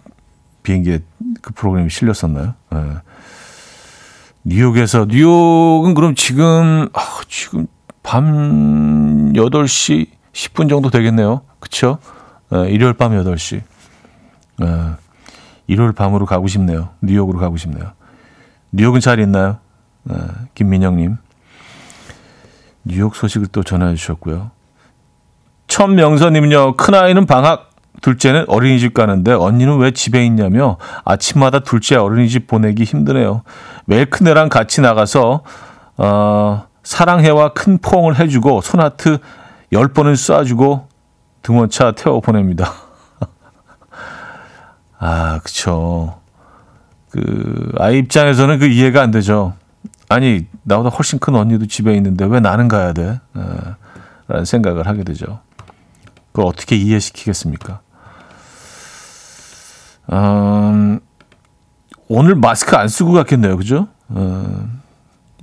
[0.63, 1.01] 비행기에
[1.43, 2.55] 그 프로그램이 실렸었나요?
[2.71, 2.79] 네.
[4.45, 7.67] 뉴욕에서 뉴욕은 그럼 지금 아, 지금
[8.03, 11.43] 밤 8시 10분 정도 되겠네요.
[11.59, 11.99] 그쵸?
[12.53, 13.61] 에, 일요일 밤 8시.
[14.63, 14.67] 에,
[15.67, 16.91] 일요일 밤으로 가고 싶네요.
[17.01, 17.93] 뉴욕으로 가고 싶네요.
[18.73, 19.59] 뉴욕은 잘 있나요?
[20.11, 20.15] 에,
[20.55, 21.17] 김민영님.
[22.85, 24.51] 뉴욕 소식을 또 전해 주셨고요.
[25.67, 26.77] 천명선님은요.
[26.77, 33.43] 큰아이는 방학, 둘째는 어린이집 가는데 언니는 왜 집에 있냐며 아침마다 둘째 어린이집 보내기 힘드네요.
[33.87, 35.43] 매일 큰애랑 같이 나가서
[35.97, 39.19] 어, 사랑해와 큰 포옹을 해주고 손하트
[39.73, 40.85] 10번을 쏴주고
[41.43, 42.73] 등원차 태워 보냅니다.
[44.99, 46.21] 아, 그쵸.
[47.11, 49.55] 그, 아이 입장에서는 그 이해가 안 되죠.
[50.09, 53.21] 아니, 나보다 훨씬 큰 언니도 집에 있는데 왜 나는 가야 돼?
[53.37, 53.41] 에,
[54.29, 55.41] 라는 생각을 하게 되죠.
[56.33, 57.81] 그걸 어떻게 이해시키겠습니까?
[60.13, 61.01] 음,
[62.09, 63.57] 오늘 마스크 안 쓰고 갔겠네요.
[63.57, 63.89] 그죠?
[64.09, 64.69] 어,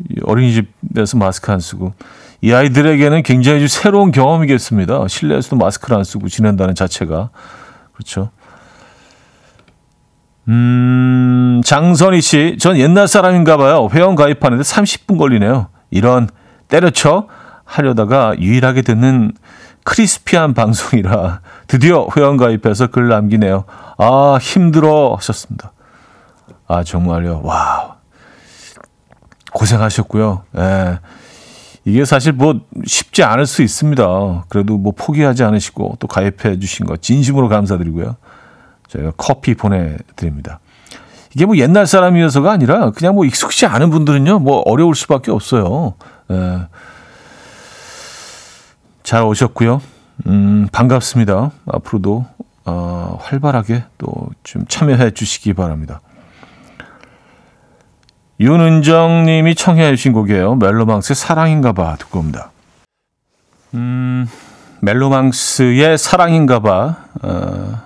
[0.09, 1.93] 이 어린이집에서 마스크 안 쓰고.
[2.41, 5.07] 이 아이들에게는 굉장히 좀 새로운 경험이겠습니다.
[5.07, 7.29] 실내에서도 마스크를 안 쓰고 지낸다는 자체가.
[7.93, 8.31] 그렇죠.
[10.49, 13.88] 음, 장선희 씨, 전 옛날 사람인가 봐요.
[13.93, 15.67] 회원 가입하는데 30분 걸리네요.
[15.89, 16.29] 이런
[16.67, 17.27] 때려쳐
[17.63, 19.32] 하려다가 유일하게 듣는
[19.84, 23.65] 크리스피한 방송이라 드디어 회원 가입해서 글 남기네요.
[23.97, 25.71] 아, 힘들어 하셨습니다.
[26.67, 27.41] 아, 정말요.
[27.43, 27.97] 와.
[29.53, 30.43] 고생하셨고요.
[30.58, 30.99] 예.
[31.86, 34.45] 이게 사실 뭐 쉽지 않을 수 있습니다.
[34.47, 38.15] 그래도 뭐 포기하지 않으시고 또 가입해 주신 거 진심으로 감사드리고요.
[38.93, 40.60] 저희가 커피 보내드립니다.
[41.36, 45.95] 이게 뭐 옛날 사람이어서가 아니라 그냥 뭐 익숙치 않은 분들은요, 뭐 어려울 수밖에 없어요.
[46.32, 46.67] 예.
[49.03, 49.82] 잘 오셨고요.
[50.27, 51.51] 음, 반갑습니다.
[51.65, 52.25] 앞으로도
[52.65, 56.01] 어, 활발하게 또 좀 참여해 주시기 바랍니다.
[58.39, 60.56] 윤은정 님이 청해 주신 곡이에요.
[60.56, 62.51] 멜로망스의 사랑인가 봐 듣고 옵니다.
[63.73, 64.27] 음,
[64.82, 67.82] 멜로망스의 사랑인가 봐 어,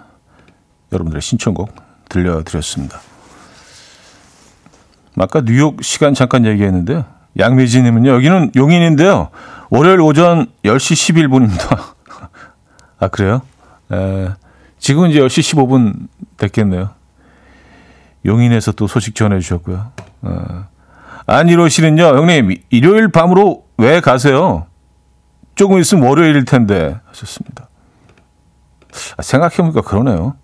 [0.92, 1.74] 여러분들의 신청곡
[2.10, 3.00] 들려드렸습니다.
[5.20, 7.06] 아까 뉴욕 시간 잠깐 얘기했는데요.
[7.40, 8.12] 양미지 님은요.
[8.12, 9.30] 여기는 용인인데요.
[9.70, 11.94] 월요일 오전 10시 11분입니다.
[13.00, 13.42] 아, 그래요?
[13.92, 14.30] 에,
[14.80, 16.92] 지금은 이제 10시 15분 됐겠네요.
[18.26, 19.92] 용인에서 또 소식 전해주셨고요.
[20.22, 20.66] 어.
[21.26, 24.66] 안일호 씨는요, 형님, 일요일 밤으로 왜 가세요?
[25.56, 27.70] 조금 있으면 월요일일 텐데, 하셨습니다.
[29.18, 30.36] 아, 생각해보니까 그러네요.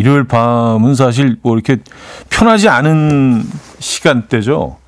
[0.00, 1.76] 일요일 밤은 사실 뭐 이렇게
[2.30, 3.44] 편하지 않은
[3.80, 4.78] 시간대죠.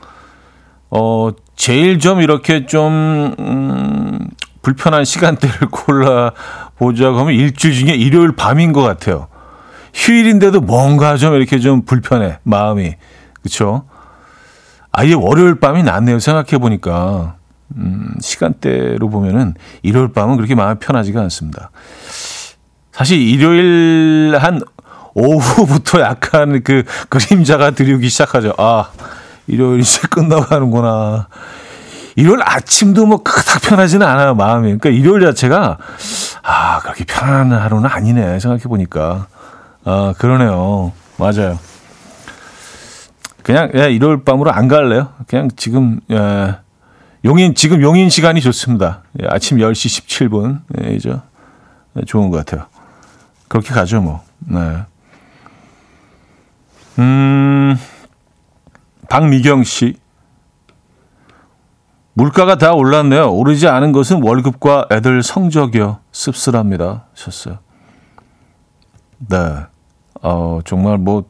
[0.89, 4.19] 어, 제일 좀 이렇게 좀, 음,
[4.63, 9.29] 불편한 시간대를 골라보자고 하면 일주일 중에 일요일 밤인 것 같아요.
[9.93, 12.95] 휴일인데도 뭔가 좀 이렇게 좀 불편해, 마음이.
[13.43, 13.85] 그쵸?
[14.93, 17.37] 아예 월요일 밤이 낫네요, 생각해보니까.
[17.77, 21.71] 음, 시간대로 보면은 일요일 밤은 그렇게 마음이 편하지가 않습니다.
[22.93, 24.61] 사실 일요일 한
[25.15, 28.55] 오후부터 약간 그 그림자가 들이오기 시작하죠.
[28.59, 28.91] 아,
[29.47, 31.29] 일요일 이제 끝나가는구나.
[32.17, 34.79] 일요일 아침도 뭐 그닥 편하지는 않아요, 마음이.
[34.79, 35.79] 그러니까 일요일 자체가
[36.43, 39.27] 아, 그렇게 편안한 하루는 아니네, 생각해보니까.
[39.85, 40.93] 아, 그러네요.
[41.17, 41.59] 맞아요.
[43.43, 45.09] 그냥 예, 일요일 밤으로 안 갈래요.
[45.27, 46.57] 그냥 지금 예,
[47.25, 49.03] 용인 지금 용인 시간이 좋습니다.
[49.21, 50.61] 예, 아침 10시 17분.
[50.81, 51.23] 예, 이죠.
[51.97, 52.67] 예, 좋은 것 같아요.
[53.49, 54.23] 그렇게 가죠, 뭐.
[54.39, 54.85] 네.
[56.99, 57.77] 음.
[59.09, 59.97] 박미경 씨.
[62.15, 63.33] 물가가 다 올랐네요.
[63.33, 65.99] 오르지 않은 것은 월급과 애들 성적이요.
[66.13, 67.07] 씁쓸합니다.
[67.13, 67.59] 하셨어요.
[69.29, 69.37] 네.
[70.23, 71.25] 어, 정말 뭐,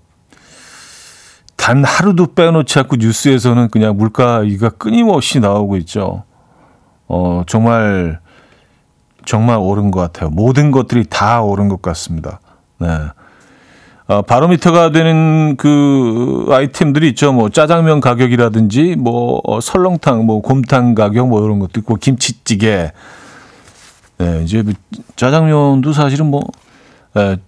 [1.57, 4.43] 단 하루도 빼놓지 않고 뉴스에서는 그냥 물가가
[4.79, 6.25] 끊임없이 나오고 있죠.
[7.07, 8.21] 어, 정말,
[9.25, 10.31] 정말 오른 것 같아요.
[10.31, 12.41] 모든 것들이 다 오른 것 같습니다.
[12.79, 12.89] 네.
[14.13, 17.33] 어, 바로미터가 되는 그 아이템들이 있죠.
[17.33, 22.93] 뭐 짜장면 가격이라든지 뭐 어, 설렁탕, 뭐 곰탕 가격 뭐 이런 것도 있고 김치찌개.
[24.19, 24.75] 네, 이제 뭐
[25.17, 26.43] 짜장면도 사실은 뭐
[27.17, 27.39] 에,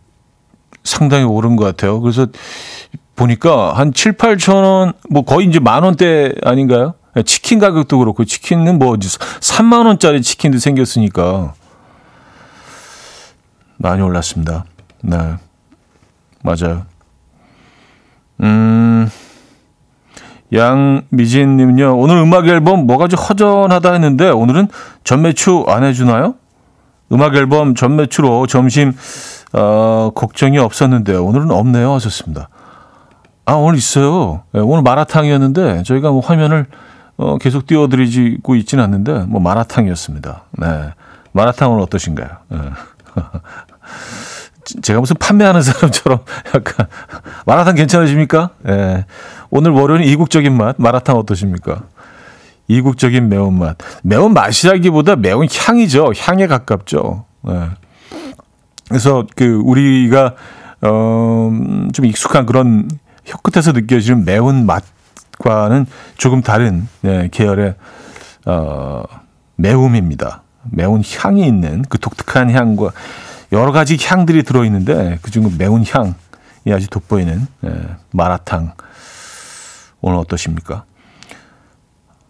[0.84, 2.00] 상당히 오른 것 같아요.
[2.00, 2.28] 그래서
[3.14, 6.94] 보니까 한 7, 8천 원, 뭐 거의 이제 만 원대 아닌가요?
[7.26, 11.52] 치킨 가격도 그렇고 치킨은 뭐 3만 원짜리 치킨도 생겼으니까
[13.76, 14.64] 많이 올랐습니다.
[15.02, 15.36] 네.
[16.44, 16.82] 맞아요.
[18.42, 19.08] 음,
[20.52, 24.68] 양미진님은요, 오늘 음악 앨범 뭐가 좀 허전하다 했는데, 오늘은
[25.04, 26.34] 전매추 안 해주나요?
[27.12, 28.92] 음악 앨범 전매추로 점심,
[29.54, 31.92] 어, 걱정이 없었는데, 오늘은 없네요.
[31.94, 32.50] 하셨습니다.
[33.46, 34.42] 아, 오늘 있어요.
[34.52, 36.66] 네, 오늘 마라탕이었는데, 저희가 뭐 화면을,
[37.16, 40.42] 어, 계속 띄워드리고 있지는 않는데, 뭐 마라탕이었습니다.
[40.58, 40.92] 네.
[41.32, 42.28] 마라탕은 어떠신가요?
[42.48, 42.58] 네.
[44.82, 46.20] 제가 무슨 판매하는 사람처럼
[46.54, 46.86] 약간
[47.46, 48.50] 마라탕 괜찮으십니까?
[48.68, 49.04] 예.
[49.50, 51.82] 오늘 월요일 이국적인 맛 마라탕 어떠십니까?
[52.68, 53.76] 이국적인 매운맛.
[54.02, 56.12] 매운 맛이라기보다 매운 향이죠.
[56.16, 57.24] 향에 가깝죠.
[57.48, 57.70] 예.
[58.88, 60.34] 그래서 그 우리가
[60.80, 62.88] 어좀 익숙한 그런
[63.24, 67.74] 혀끝에서 느껴지는 매운 맛과는 조금 다른 예, 계열의
[68.46, 69.02] 어
[69.56, 70.42] 매움입니다.
[70.70, 72.90] 매운 향이 있는 그 독특한 향과
[73.54, 78.74] 여러 가지 향들이 들어있는데 그중 매운 향이 아주 돋보이는 예, 마라탕
[80.00, 80.84] 오늘 어떠십니까?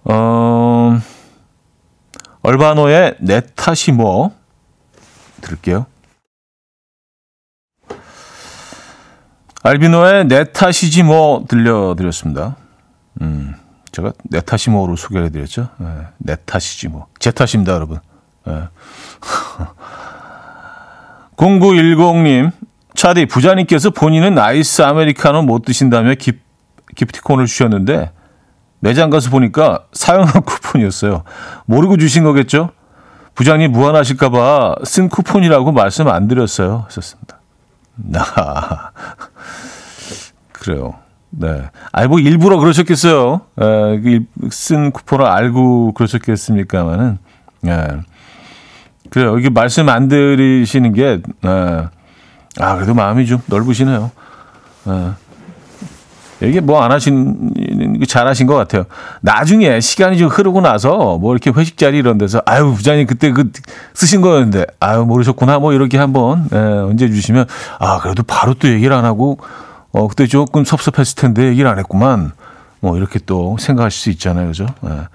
[0.05, 1.01] 어,
[2.43, 4.37] 얼바노의 내 탓이 뭐
[5.41, 5.87] 들을게요.
[9.63, 12.57] 알비노의 내 탓이지 뭐 들려드렸습니다.
[13.23, 13.55] 음,
[13.93, 15.71] 제가 내 탓이 뭐로 소개해드렸죠.
[15.81, 17.07] 예, 내 탓이지 뭐.
[17.19, 17.99] 제 탓입니다, 여러분.
[18.47, 18.69] 예.
[21.45, 22.51] 0910님,
[22.95, 26.33] 차디 부자님께서 본인은 아이스 아메리카노 못 드신다며 기,
[26.97, 28.13] 기프티콘을 주셨는데
[28.81, 31.25] 매장 가서 보니까 사용한 쿠폰이었어요.
[31.67, 32.71] 모르고 주신 거겠죠?
[33.35, 36.85] 부장님 무한하실까봐 쓴 쿠폰이라고 말씀 안 드렸어요.
[36.87, 37.41] 하셨습니다.
[37.97, 38.25] 나
[40.53, 40.95] 그래요.
[41.31, 41.69] 네.
[41.93, 43.41] 아이 뭐 일부러 그러셨겠어요.
[43.61, 47.19] 에, 그 일- 쓴 쿠폰을 알고 그러셨겠습니까만은.
[47.67, 47.87] 예.
[49.11, 49.39] 그래요.
[49.39, 51.87] 이게 말씀 안 드리시는 게 에,
[52.61, 54.11] 아 그래도 마음이 좀 넓으시네요.
[54.89, 55.11] 예.
[56.49, 58.85] 이게 뭐 안 하시는 게 잘하신 것 같아요.
[59.23, 63.51] 나중에 시간이 좀 흐르고 나서 뭐 이렇게 회식 자리 이런 데서 아유 부장님 그때 그
[63.95, 67.47] 쓰신 거였는데 아유 모르셨구나 뭐 이렇게 한번 예, 언제 주시면
[67.79, 69.39] 아 그래도 바로 또 얘기를 안 하고
[69.93, 72.33] 어 그때 조금 섭섭했을 텐데 얘기를 안 했구만
[72.81, 74.67] 뭐 이렇게 또 생각하실 수 있잖아요, 그죠?
[74.87, 75.09] 예.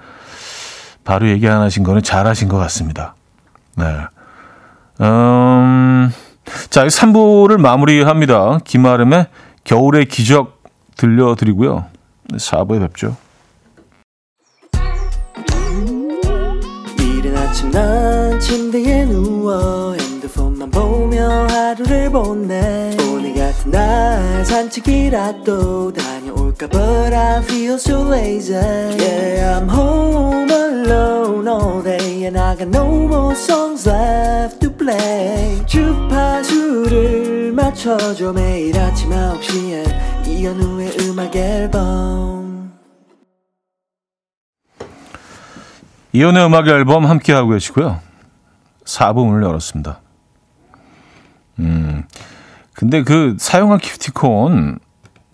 [1.04, 3.14] 바로 얘기 안 하신 거는 잘 하신 것 같습니다.
[3.80, 5.06] 네.
[5.06, 6.12] 음,
[6.70, 8.60] 자, 3부를 마무리합니다.
[8.64, 9.28] 김아름의
[9.64, 10.62] 겨울의 기적
[10.98, 11.86] 들려드리고요.
[12.34, 13.16] 4부에 뵙죠.
[17.72, 26.19] 난 침대에 누워 핸드폰만 보며 하루를 보내 오늘 같은 날 산책이라도 다
[26.50, 32.68] 녀올까 But I feel so lazy Yeah I'm home alone all day And I got
[32.70, 42.74] no more songs left to play 주파수를 맞춰줘 매일 아침 9시에 이현우의 음악 앨범
[46.12, 48.02] 이연의 음악 앨범 함께하고 계시고요.
[48.84, 50.02] 4부 문을 열었습니다.
[51.60, 52.04] 음,
[52.74, 54.80] 근데 그 사용한 기프티콘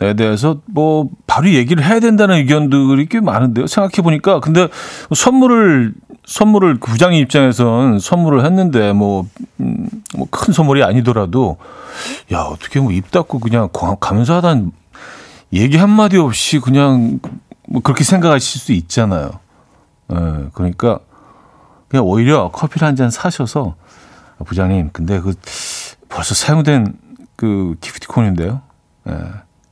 [0.02, 3.66] 에 대해서 뭐 바로 얘기를 해야 된다는 의견들이 꽤 많은데요.
[3.68, 4.68] 생각해 보니까 근데
[5.14, 5.94] 선물을
[6.26, 9.26] 선물을 그 부장님 입장에선 선물을 했는데 뭐
[9.62, 9.88] 음,
[10.18, 11.58] 뭐큰 선물이 아니더라도
[12.34, 14.74] 야 어떻게 뭐 입 닫고 그냥 하단
[15.54, 17.20] 얘기 한 마디 없이 그냥
[17.70, 19.32] 뭐 그렇게 생각하실 수 있잖아요.
[20.12, 20.16] 예,
[20.54, 21.00] 그러니까
[21.88, 23.76] 그냥 오히려 커피를 한 잔 사셔서
[24.40, 25.34] 아, 부장님, 근데 그
[26.10, 26.94] 벌써 사용된
[27.38, 28.62] 그 기프티콘인데요.
[29.08, 29.14] 예,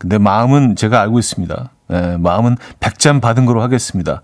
[0.03, 1.69] 근데 마음은 제가 알고 있습니다.
[1.93, 4.21] 예, 마음은 100잔 받은 거로 하겠습니다.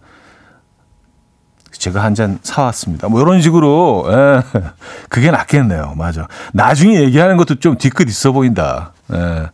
[1.71, 3.07] 제가 한 잔 사왔습니다.
[3.07, 4.41] 뭐 이런 식으로 예,
[5.07, 5.93] 그게 낫겠네요.
[5.95, 6.27] 맞아.
[6.53, 8.91] 나중에 얘기하는 것도 좀 뒤끝 있어 보인다.
[9.13, 9.47] 예.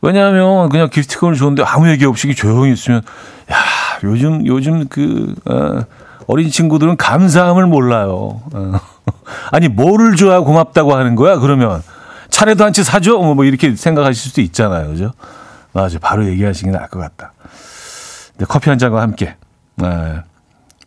[0.00, 3.02] 왜냐하면 그냥 기프티콘을 줬는데 아무 얘기 없이 조용히 있으면
[3.50, 3.56] 야
[4.04, 5.80] 요즘 요즘 그 어,
[6.28, 8.42] 어린 친구들은 감사함을 몰라요.
[8.54, 8.72] 어.
[9.50, 11.38] 아니 뭐를 줘야 고맙다고 하는 거야?
[11.38, 11.82] 그러면
[12.32, 13.18] 차례도 한 채 사줘?
[13.18, 15.12] 뭐, 뭐 이렇게 생각하실 수도 있잖아요, 그죠?
[15.72, 17.32] 맞아, 바로 얘기하시는 게 나을 것 같다.
[18.38, 19.36] 네, 커피 한 잔과 함께
[19.76, 20.22] 네.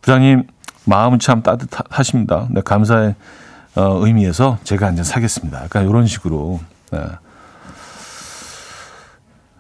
[0.02, 0.48] 부장님
[0.86, 2.48] 마음은 참 따뜻하십니다.
[2.50, 3.16] 네, 감사의
[3.76, 5.64] 어, 의미에서 제가 한 잔 사겠습니다.
[5.64, 6.60] 약간 이런 식으로.
[6.92, 7.00] 네.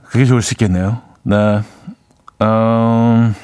[0.05, 1.01] 그게 좋을 수 있겠네요.
[1.23, 1.61] 네.
[2.41, 3.35] 음,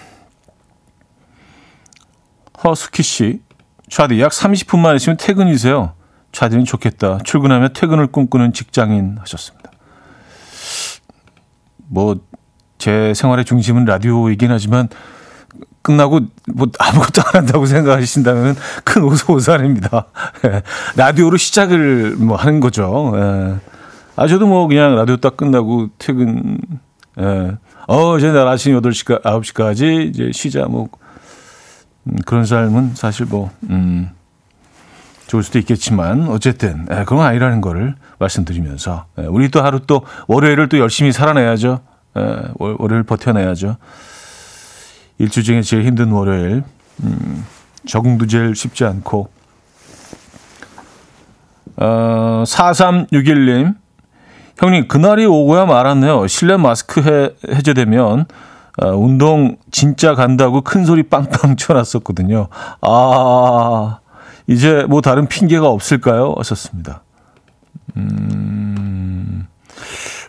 [2.64, 3.42] 허스키 씨.
[3.90, 5.94] 차디 약 30분만 있으면 퇴근이세요.
[6.32, 7.20] 차디는 좋겠다.
[7.24, 9.72] 출근하며 퇴근을 꿈꾸는 직장인 하셨습니다.
[11.88, 12.16] 뭐
[12.82, 14.90] 제 생활의 중심은 라디오이긴 하지만
[15.84, 16.22] 끝나고
[16.52, 20.08] 뭐 아무것도 안 한다고 생각하신다면 큰 오소오산입니다.
[20.48, 20.64] 예.
[20.96, 23.14] 라디오로 시작을 뭐 하는 거죠.
[23.16, 23.56] 예.
[24.16, 26.58] 아 저도 뭐 그냥 라디오 딱 끝나고 퇴근
[27.20, 27.52] 예.
[27.88, 30.90] 어 이제 날 아침 8시까 9시까지 이제 쉬자 뭐
[32.06, 34.10] 음, 그런 삶은 사실 뭐 음,
[35.32, 40.68] 좋을 수도 있겠지만 어쨌든 예, 그건 아니라는 거를 말씀드리면서 예, 우리 또 하루 또 월요일을
[40.68, 41.80] 또 열심히 살아내야죠.
[42.18, 42.22] 예,
[42.56, 43.78] 월, 월요일 버텨내야죠.
[45.20, 46.64] 일주 중에 제일 힘든 월요일.
[47.04, 47.46] 음,
[47.88, 49.30] 적응도 제일 쉽지 않고.
[51.78, 53.76] 어, 4361님.
[54.58, 56.28] 형님, 그날이 오고야 말았네요.
[56.28, 58.26] 실내 마스크 해, 해제되면,
[58.84, 62.50] 어, 운동 진짜 간다고 큰 소리 빵빵 쳐놨었거든요.
[62.82, 64.01] 아,
[64.52, 66.36] 이제 뭐 다른 핑계가 없을까요?
[66.38, 67.04] 하셨습니다.
[67.96, 69.48] 음,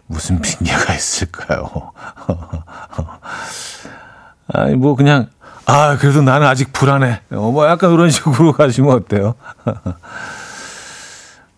[0.07, 1.91] 무슨 핑계가 있을까요?
[4.55, 5.29] 아니, 뭐, 그냥,
[5.67, 7.23] 아, 그래도 나는 아직 불안해.
[7.33, 9.35] 어, 뭐, 약간 그런 식으로 가시면 어때요?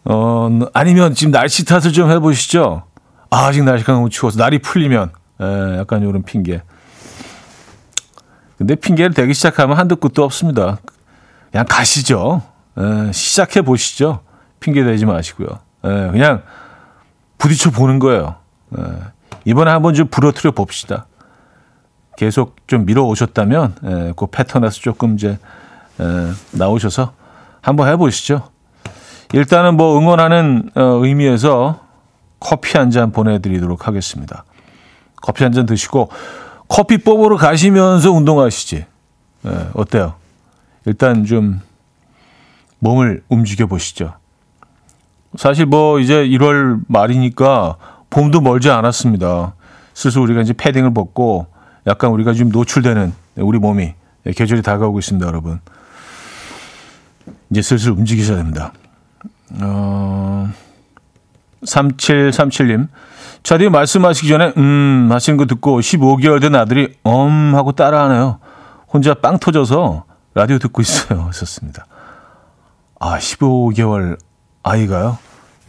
[0.05, 2.85] 어, 아니면 지금 날씨 탓을 좀 해보시죠.
[3.29, 5.11] 아, 아직 날씨가 너무 추워서 날이 풀리면,
[5.41, 6.63] 에, 약간 이런 핑계.
[8.57, 10.79] 근데 핑계를 대기 시작하면 한도 끝도 없습니다.
[11.51, 12.54] 그냥 가시죠.
[12.79, 14.21] 에, 시작해 보시죠.
[14.61, 15.49] 핑계 대지 마시고요.
[15.85, 16.43] 에, 그냥
[17.39, 18.37] 부딪혀 보는 거예요.
[18.77, 18.83] 에,
[19.45, 21.07] 이번에 한번 좀 부러뜨려 봅시다.
[22.17, 25.39] 계속 좀 밀어 오셨다면 에, 그 패턴에서 조금 이제
[26.01, 26.05] 에,
[26.53, 27.13] 나오셔서
[27.61, 28.49] 한번 해보시죠.
[29.33, 31.81] 일단은 뭐 응원하는 어, 의미에서
[32.39, 34.45] 커피 한 잔 보내드리도록 하겠습니다.
[35.23, 36.11] 커피 한 잔 드시고
[36.69, 38.85] 커피 뽑으러 가시면서 운동하시지.
[39.47, 40.15] 예, 어때요?
[40.85, 41.61] 일단 좀
[42.85, 44.15] 몸을 움직여 보시죠.
[45.37, 47.77] 사실 뭐 이제 1월 말이니까
[48.11, 49.55] 봄도 멀지 않았습니다.
[49.95, 51.47] 슬슬 우리가 이제 패딩을 벗고
[51.87, 53.95] 약간 우리가 좀 노출되는 우리 몸이
[54.37, 55.61] 계절이 다가오고 있습니다, 여러분.
[57.51, 58.73] 이제 슬슬 움직이셔야 됩니다.
[59.63, 60.51] 어,
[61.65, 62.89] 3737님.
[63.43, 68.41] 차디 말씀하시기 전에 음 하시는 거 듣고 15개월 된 아들이 엄 하고 따라하네요.
[68.89, 70.05] 혼자 빵 터져서
[70.35, 71.23] 라디오 듣고 있어요.
[71.29, 71.87] 하셨습니다.
[73.05, 74.17] 아, 15개월
[74.63, 75.19] 아이가요?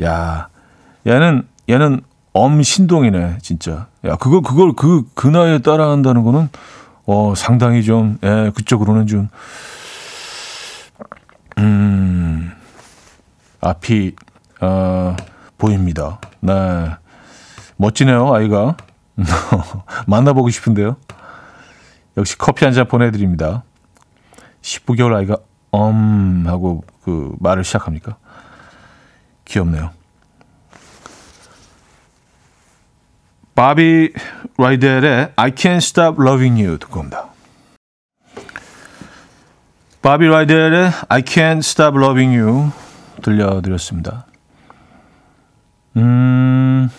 [0.02, 0.48] 야,
[1.06, 2.00] 얘는 얘는
[2.32, 3.88] 엄 신동이네, 진짜.
[4.06, 6.48] 야, 그걸 그걸 그 그 나이에 따라한다는 거는
[7.06, 9.28] 어 상당히 좀 예, 그쪽으로는 좀
[11.58, 12.54] 음,
[13.60, 14.16] 앞이
[14.62, 15.16] 어,
[15.58, 16.22] 보입니다.
[16.40, 16.54] 네,
[17.76, 18.78] 멋지네요, 아이가.
[20.08, 20.96] 만나보고 싶은데요.
[22.16, 23.64] 역시 커피 한 잔 보내드립니다.
[24.62, 25.38] 19개월 아이가
[25.76, 28.18] 엄 하고 그 말을 시작합니까?
[29.46, 29.92] 귀엽네요.
[33.56, 34.14] 바비
[34.58, 37.30] 라이델의 I Can't Stop Loving You 듣고 옵니다.
[40.02, 42.72] 바비 라이델의 I Can't Stop Loving You
[43.22, 44.26] 들려드렸습니다.
[45.98, 46.90] 음,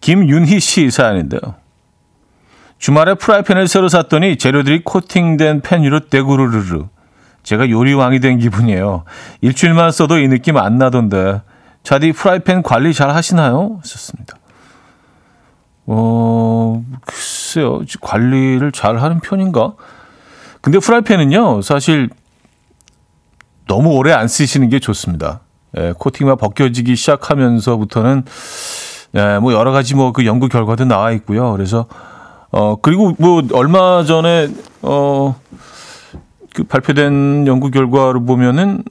[0.00, 1.61] 김윤희 씨 사연인데요.
[2.82, 6.86] 주말에 프라이팬을 새로 샀더니 재료들이 코팅된 팬 위로 떼구르르르.
[7.44, 9.04] 제가 요리왕이 된 기분이에요.
[9.40, 11.42] 일주일만 써도 이 느낌 안 나던데.
[11.84, 13.78] 자디 프라이팬 관리 잘 하시나요?
[13.84, 14.36] 썼습니다.
[15.86, 17.82] 어, 글쎄요.
[18.00, 19.74] 관리를 잘 하는 편인가?
[20.60, 22.10] 근데 프라이팬은요, 사실
[23.68, 25.42] 너무 오래 안 쓰시는 게 좋습니다.
[25.78, 28.24] 예, 코팅만 벗겨지기 시작하면서부터는
[29.14, 31.52] 예, 뭐 여러 가지 뭐 그 연구 결과도 나와 있고요.
[31.52, 31.86] 그래서
[32.52, 34.48] 어 그리고 뭐 얼마 전에
[34.82, 35.34] 어
[36.54, 38.82] 그 발표된 연구 결과를 보면은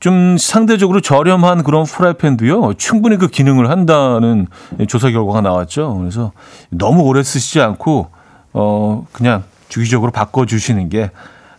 [0.00, 4.48] 좀 상대적으로 저렴한 그런 프라이팬도요 충분히 그 기능을 한다는
[4.88, 5.96] 조사 결과가 나왔죠.
[5.98, 6.32] 그래서
[6.70, 8.10] 너무 오래 쓰시지 않고
[8.52, 11.12] 어 그냥 주기적으로 바꿔 주시는 게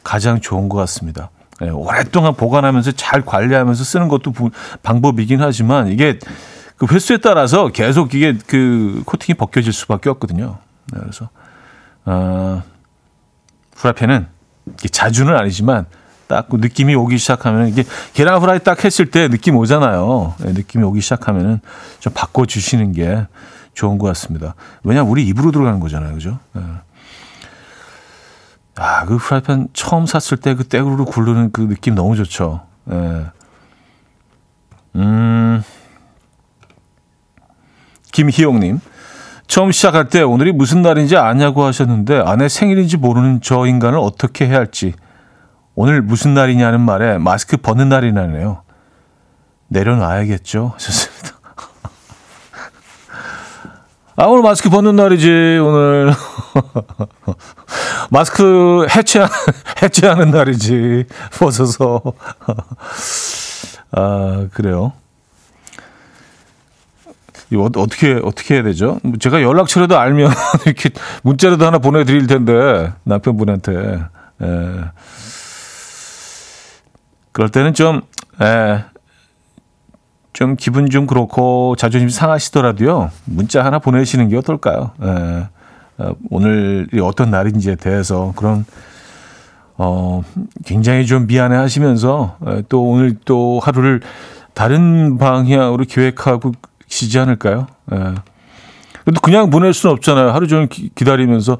[0.04, 1.30] 가장 좋은 것 같습니다.
[1.62, 4.50] 예, 오랫동안 보관하면서 잘 관리하면서 쓰는 것도 부,
[4.82, 6.20] 방법이긴 하지만 이게
[6.78, 10.58] 그 횟수에 따라서 계속 이게 그 코팅이 벗겨질 수밖에 없거든요.
[10.92, 11.30] 네, 그래서
[12.06, 12.62] 어,
[13.76, 14.28] 프라이팬은
[14.80, 15.86] 이게 자주는 아니지만
[16.28, 20.36] 딱 그 느낌이 오기 시작하면 이게 계란 후라이 딱 했을 때 느낌 오잖아요.
[20.40, 21.60] 네, 느낌이 오기 시작하면은
[22.00, 23.28] 좀 바꿔 주시는 게
[23.74, 24.56] 좋은 것 같습니다.
[24.84, 26.40] 왜냐 면 우리 입으로 들어가는 거잖아요, 그죠?
[26.54, 26.62] 네.
[28.76, 32.62] 아, 그 프라이팬 처음 샀을 때 그 떼구르르 굴르는 그 느낌 너무 좋죠.
[32.86, 33.26] 네.
[34.96, 35.64] 음.
[38.14, 38.80] 김희용님.
[39.48, 44.60] 처음 시작할 때 오늘이 무슨 날인지 아냐고 하셨는데 아내 생일인지 모르는 저 인간을 어떻게 해야
[44.60, 44.94] 할지
[45.76, 48.62] 오늘 무슨 날이냐는 말에 마스크 벗는 날이라네요.
[49.68, 50.72] 내려놔야겠죠.
[50.76, 51.34] 하셨습니다.
[54.16, 56.14] 아, 오늘 마스크 벗는 날이지, 오늘.
[58.12, 59.26] 마스크 해체,
[59.82, 61.06] 해체하는 날이지.
[61.40, 62.00] 벗어서.
[63.92, 64.94] 아, 그래요.
[67.54, 69.00] 이거 어- 어떻게 어떻게 해야 되죠?
[69.20, 70.32] 제가 연락처라도 알면
[70.66, 70.90] 이렇게
[71.22, 74.02] 문자라도 하나 보내드릴 텐데 남편분한테
[74.42, 74.80] 예.
[77.32, 78.02] 그럴 때는 좀
[78.42, 78.86] 예.
[80.34, 84.92] 좀 기분 좀 그렇고 자존심 상하시더라도요 문자 하나 보내시는 게 어떨까요?
[85.04, 85.48] 예.
[86.00, 88.66] 어, 오늘이 어떤 날인지에 대해서 그런
[89.78, 90.24] 어
[90.66, 94.02] 굉장히 좀 미안해 하시면서 예, 또 오늘 또 하루를
[94.56, 96.52] 다른 방향으로 계획하고
[96.94, 97.66] 시지 않을까요?
[97.92, 97.98] 예.
[99.04, 100.30] 근데 그냥 보낼 수는 없잖아요.
[100.32, 101.58] 하루 종일 기, 기다리면서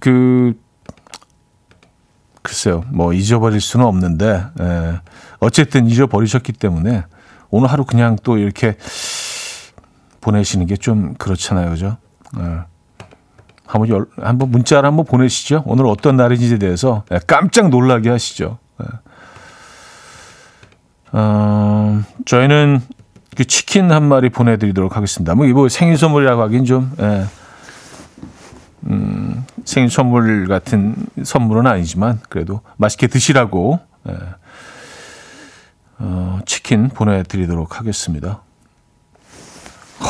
[0.00, 0.54] 그
[2.42, 5.00] 글쎄요, 뭐 잊어버릴 수는 없는데 예.
[5.40, 7.04] 어쨌든 잊어버리셨기 때문에
[7.50, 8.76] 오늘 하루 그냥 또 이렇게
[10.22, 11.98] 보내시는 게 좀 그렇잖아요, 그죠?
[12.38, 12.60] 예.
[13.66, 15.62] 한번 열, 한번 문자를 한번 보내시죠.
[15.66, 18.58] 오늘 어떤 날인지에 대해서 예, 깜짝 놀라게 하시죠.
[18.82, 18.86] 예.
[21.12, 22.95] 어, 저희는 그
[23.44, 25.34] 치킨 한 마리 보내드리도록 하겠습니다.
[25.34, 27.24] 뭐 이거 생일 선물이라고 하긴 좀 예.
[28.88, 34.14] 음, 생일 선물 같은 선물은 아니지만 그래도 맛있게 드시라고 예.
[35.98, 38.42] 어, 치킨 보내드리도록 하겠습니다.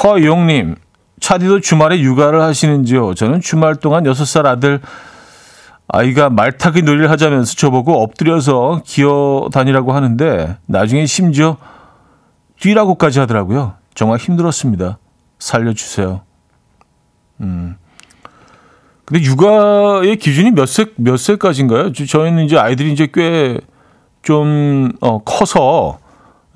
[0.03, 0.75] 허용님,
[1.21, 3.15] 차디도 주말에 육아를 하시는지요?
[3.15, 4.81] 저는 주말 동안 6살 아들
[5.89, 11.57] 아이가 말타기 놀이를 하자면서 저보고 엎드려서 기어 다니라고 하는데 나중에 심지어
[12.61, 13.75] 뛰라고까지 하더라고요.
[13.95, 14.99] 정말 힘들었습니다.
[15.39, 16.23] 살려주세요.
[17.41, 17.77] 음.
[19.05, 21.93] 근데 육아의 기준이 몇 세, 몇 세까지인가요?
[21.93, 23.59] 저- 저희는 이제 아이들이 이제 꽤
[24.23, 25.99] 좀, 어, 커서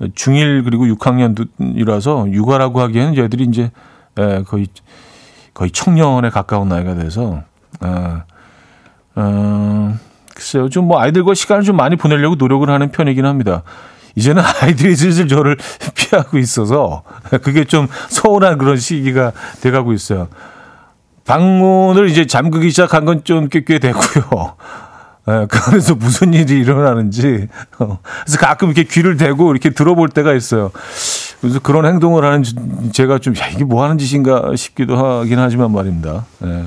[0.01, 3.71] 중1 그리고 6학년이라서 육아라고 하기에는 저희들이 이제
[4.19, 4.67] 예, 거의,
[5.53, 7.43] 거의 청년에 가까운 나이가 돼서,
[7.79, 8.23] 어,
[9.15, 9.97] 어,
[10.35, 10.67] 글쎄요.
[10.67, 13.63] 좀 뭐 아이들과 시간을 좀 많이 보내려고 노력을 하는 편이긴 합니다.
[14.15, 15.57] 이제는 아이들이 슬슬 저를
[15.95, 17.03] 피하고 있어서
[17.43, 19.31] 그게 좀 서운한 그런 시기가
[19.61, 20.27] 돼가고 있어요.
[21.25, 24.55] 방문을 이제 잠그기 시작한 건 좀 꽤, 꽤 됐고요.
[25.29, 27.47] 예, 그 안에서 무슨 일이 일어나는지.
[27.77, 30.71] 어, 그래서 가끔 이렇게 귀를 대고 이렇게 들어볼 때가 있어요.
[31.39, 32.55] 그래서 그런 행동을 하는 지-
[32.91, 36.25] 제가 좀, 야, 이게 뭐 하는 짓인가 싶기도 하긴 하지만 말입니다.
[36.43, 36.65] 예.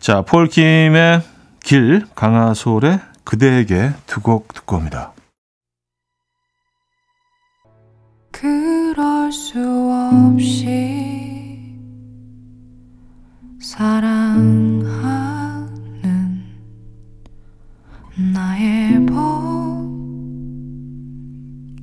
[0.00, 1.22] 자, 폴킴의
[1.64, 5.12] 길, 강하솔의 그대에게 두 곡 듣고 옵니다.
[8.30, 9.58] 그럴 수
[10.32, 11.74] 없이
[13.60, 14.86] 사랑하는
[18.32, 19.86] 나의 법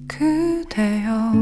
[0.07, 1.33] 그대여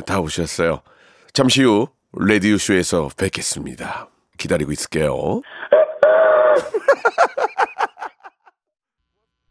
[0.00, 0.80] 다 오셨어요.
[1.32, 1.88] 잠시 후
[2.18, 4.08] 레디오 쇼에서 뵙겠습니다.
[4.36, 5.42] 기다리고 있을게요.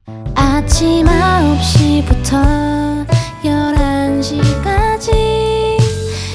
[0.36, 3.08] 아침 9시부터
[3.44, 5.10] 11시까지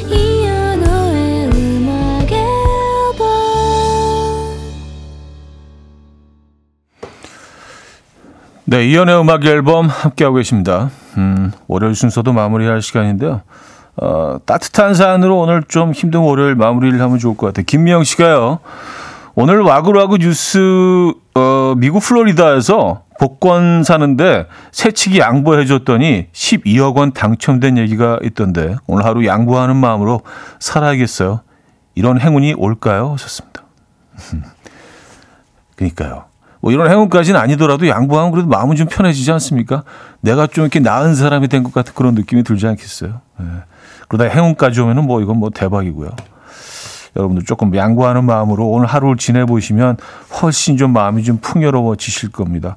[0.09, 3.29] 이현우의 음악 앨범
[8.65, 10.91] 네, 이연의 음악 앨범 함께하고 계십니다.
[11.17, 13.43] 음, 월요일 순서도 마무리할 시간인데요.
[13.97, 17.65] 어, 따뜻한 사연으로 오늘 좀 힘든 월요일 마무리를 하면 좋을 것 같아요.
[17.67, 18.59] 김미영 씨가요.
[19.37, 28.19] 오늘 와구와구 뉴스 어, 미국 플로리다에서 복권 사는데 새치기 양보해 줬더니 12억 원 당첨된 얘기가
[28.25, 30.23] 있던데 오늘 하루 양보하는 마음으로
[30.59, 31.41] 살아야겠어요.
[31.95, 33.13] 이런 행운이 올까요?
[33.13, 33.63] 하셨습니다.
[35.77, 36.25] 그러니까요.
[36.61, 39.85] 뭐 이런 행운까지는 아니더라도 양보하면 그래도 마음은 좀 편해지지 않습니까?
[40.21, 43.21] 내가 좀 이렇게 나은 사람이 된 것 같은 그런 느낌이 들지 않겠어요?
[43.41, 43.45] 예.
[44.15, 46.11] 그러다 행운까지 오면은 뭐 이건 뭐 대박이고요.
[47.17, 49.97] 여러분들 조금 양보하는 마음으로 오늘 하루를 지내보시면
[50.41, 52.77] 훨씬 좀 마음이 좀 풍요로워지실 겁니다.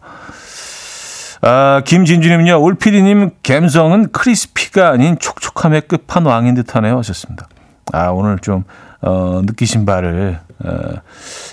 [1.41, 6.97] 아, 김진주님은요, 올피디님 감성은 크리스피가 아닌 촉촉함의 끝판왕인 듯 하네요.
[6.97, 7.47] 하셨습니다.
[7.93, 8.63] 아, 오늘 좀,
[9.01, 10.71] 어, 느끼신 바를, 어,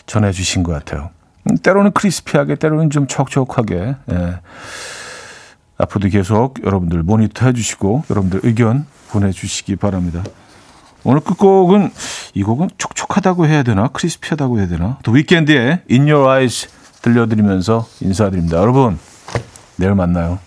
[0.06, 1.10] 전해주신 것 같아요.
[1.50, 4.34] 음, 때로는 크리스피하게, 때로는 좀 촉촉하게, 예.
[5.78, 10.22] 앞으로도 계속 여러분들 모니터 해주시고, 여러분들 의견 보내주시기 바랍니다.
[11.04, 11.90] 오늘 끝곡은
[12.32, 16.68] 이 곡은 촉촉하다고 해야 되나 크리스피하다고 해야 되나 또 위켄드의 In Your Eyes
[17.02, 18.56] 들려드리면서 인사드립니다.
[18.56, 18.98] 여러분
[19.76, 20.38] 내일 만나요.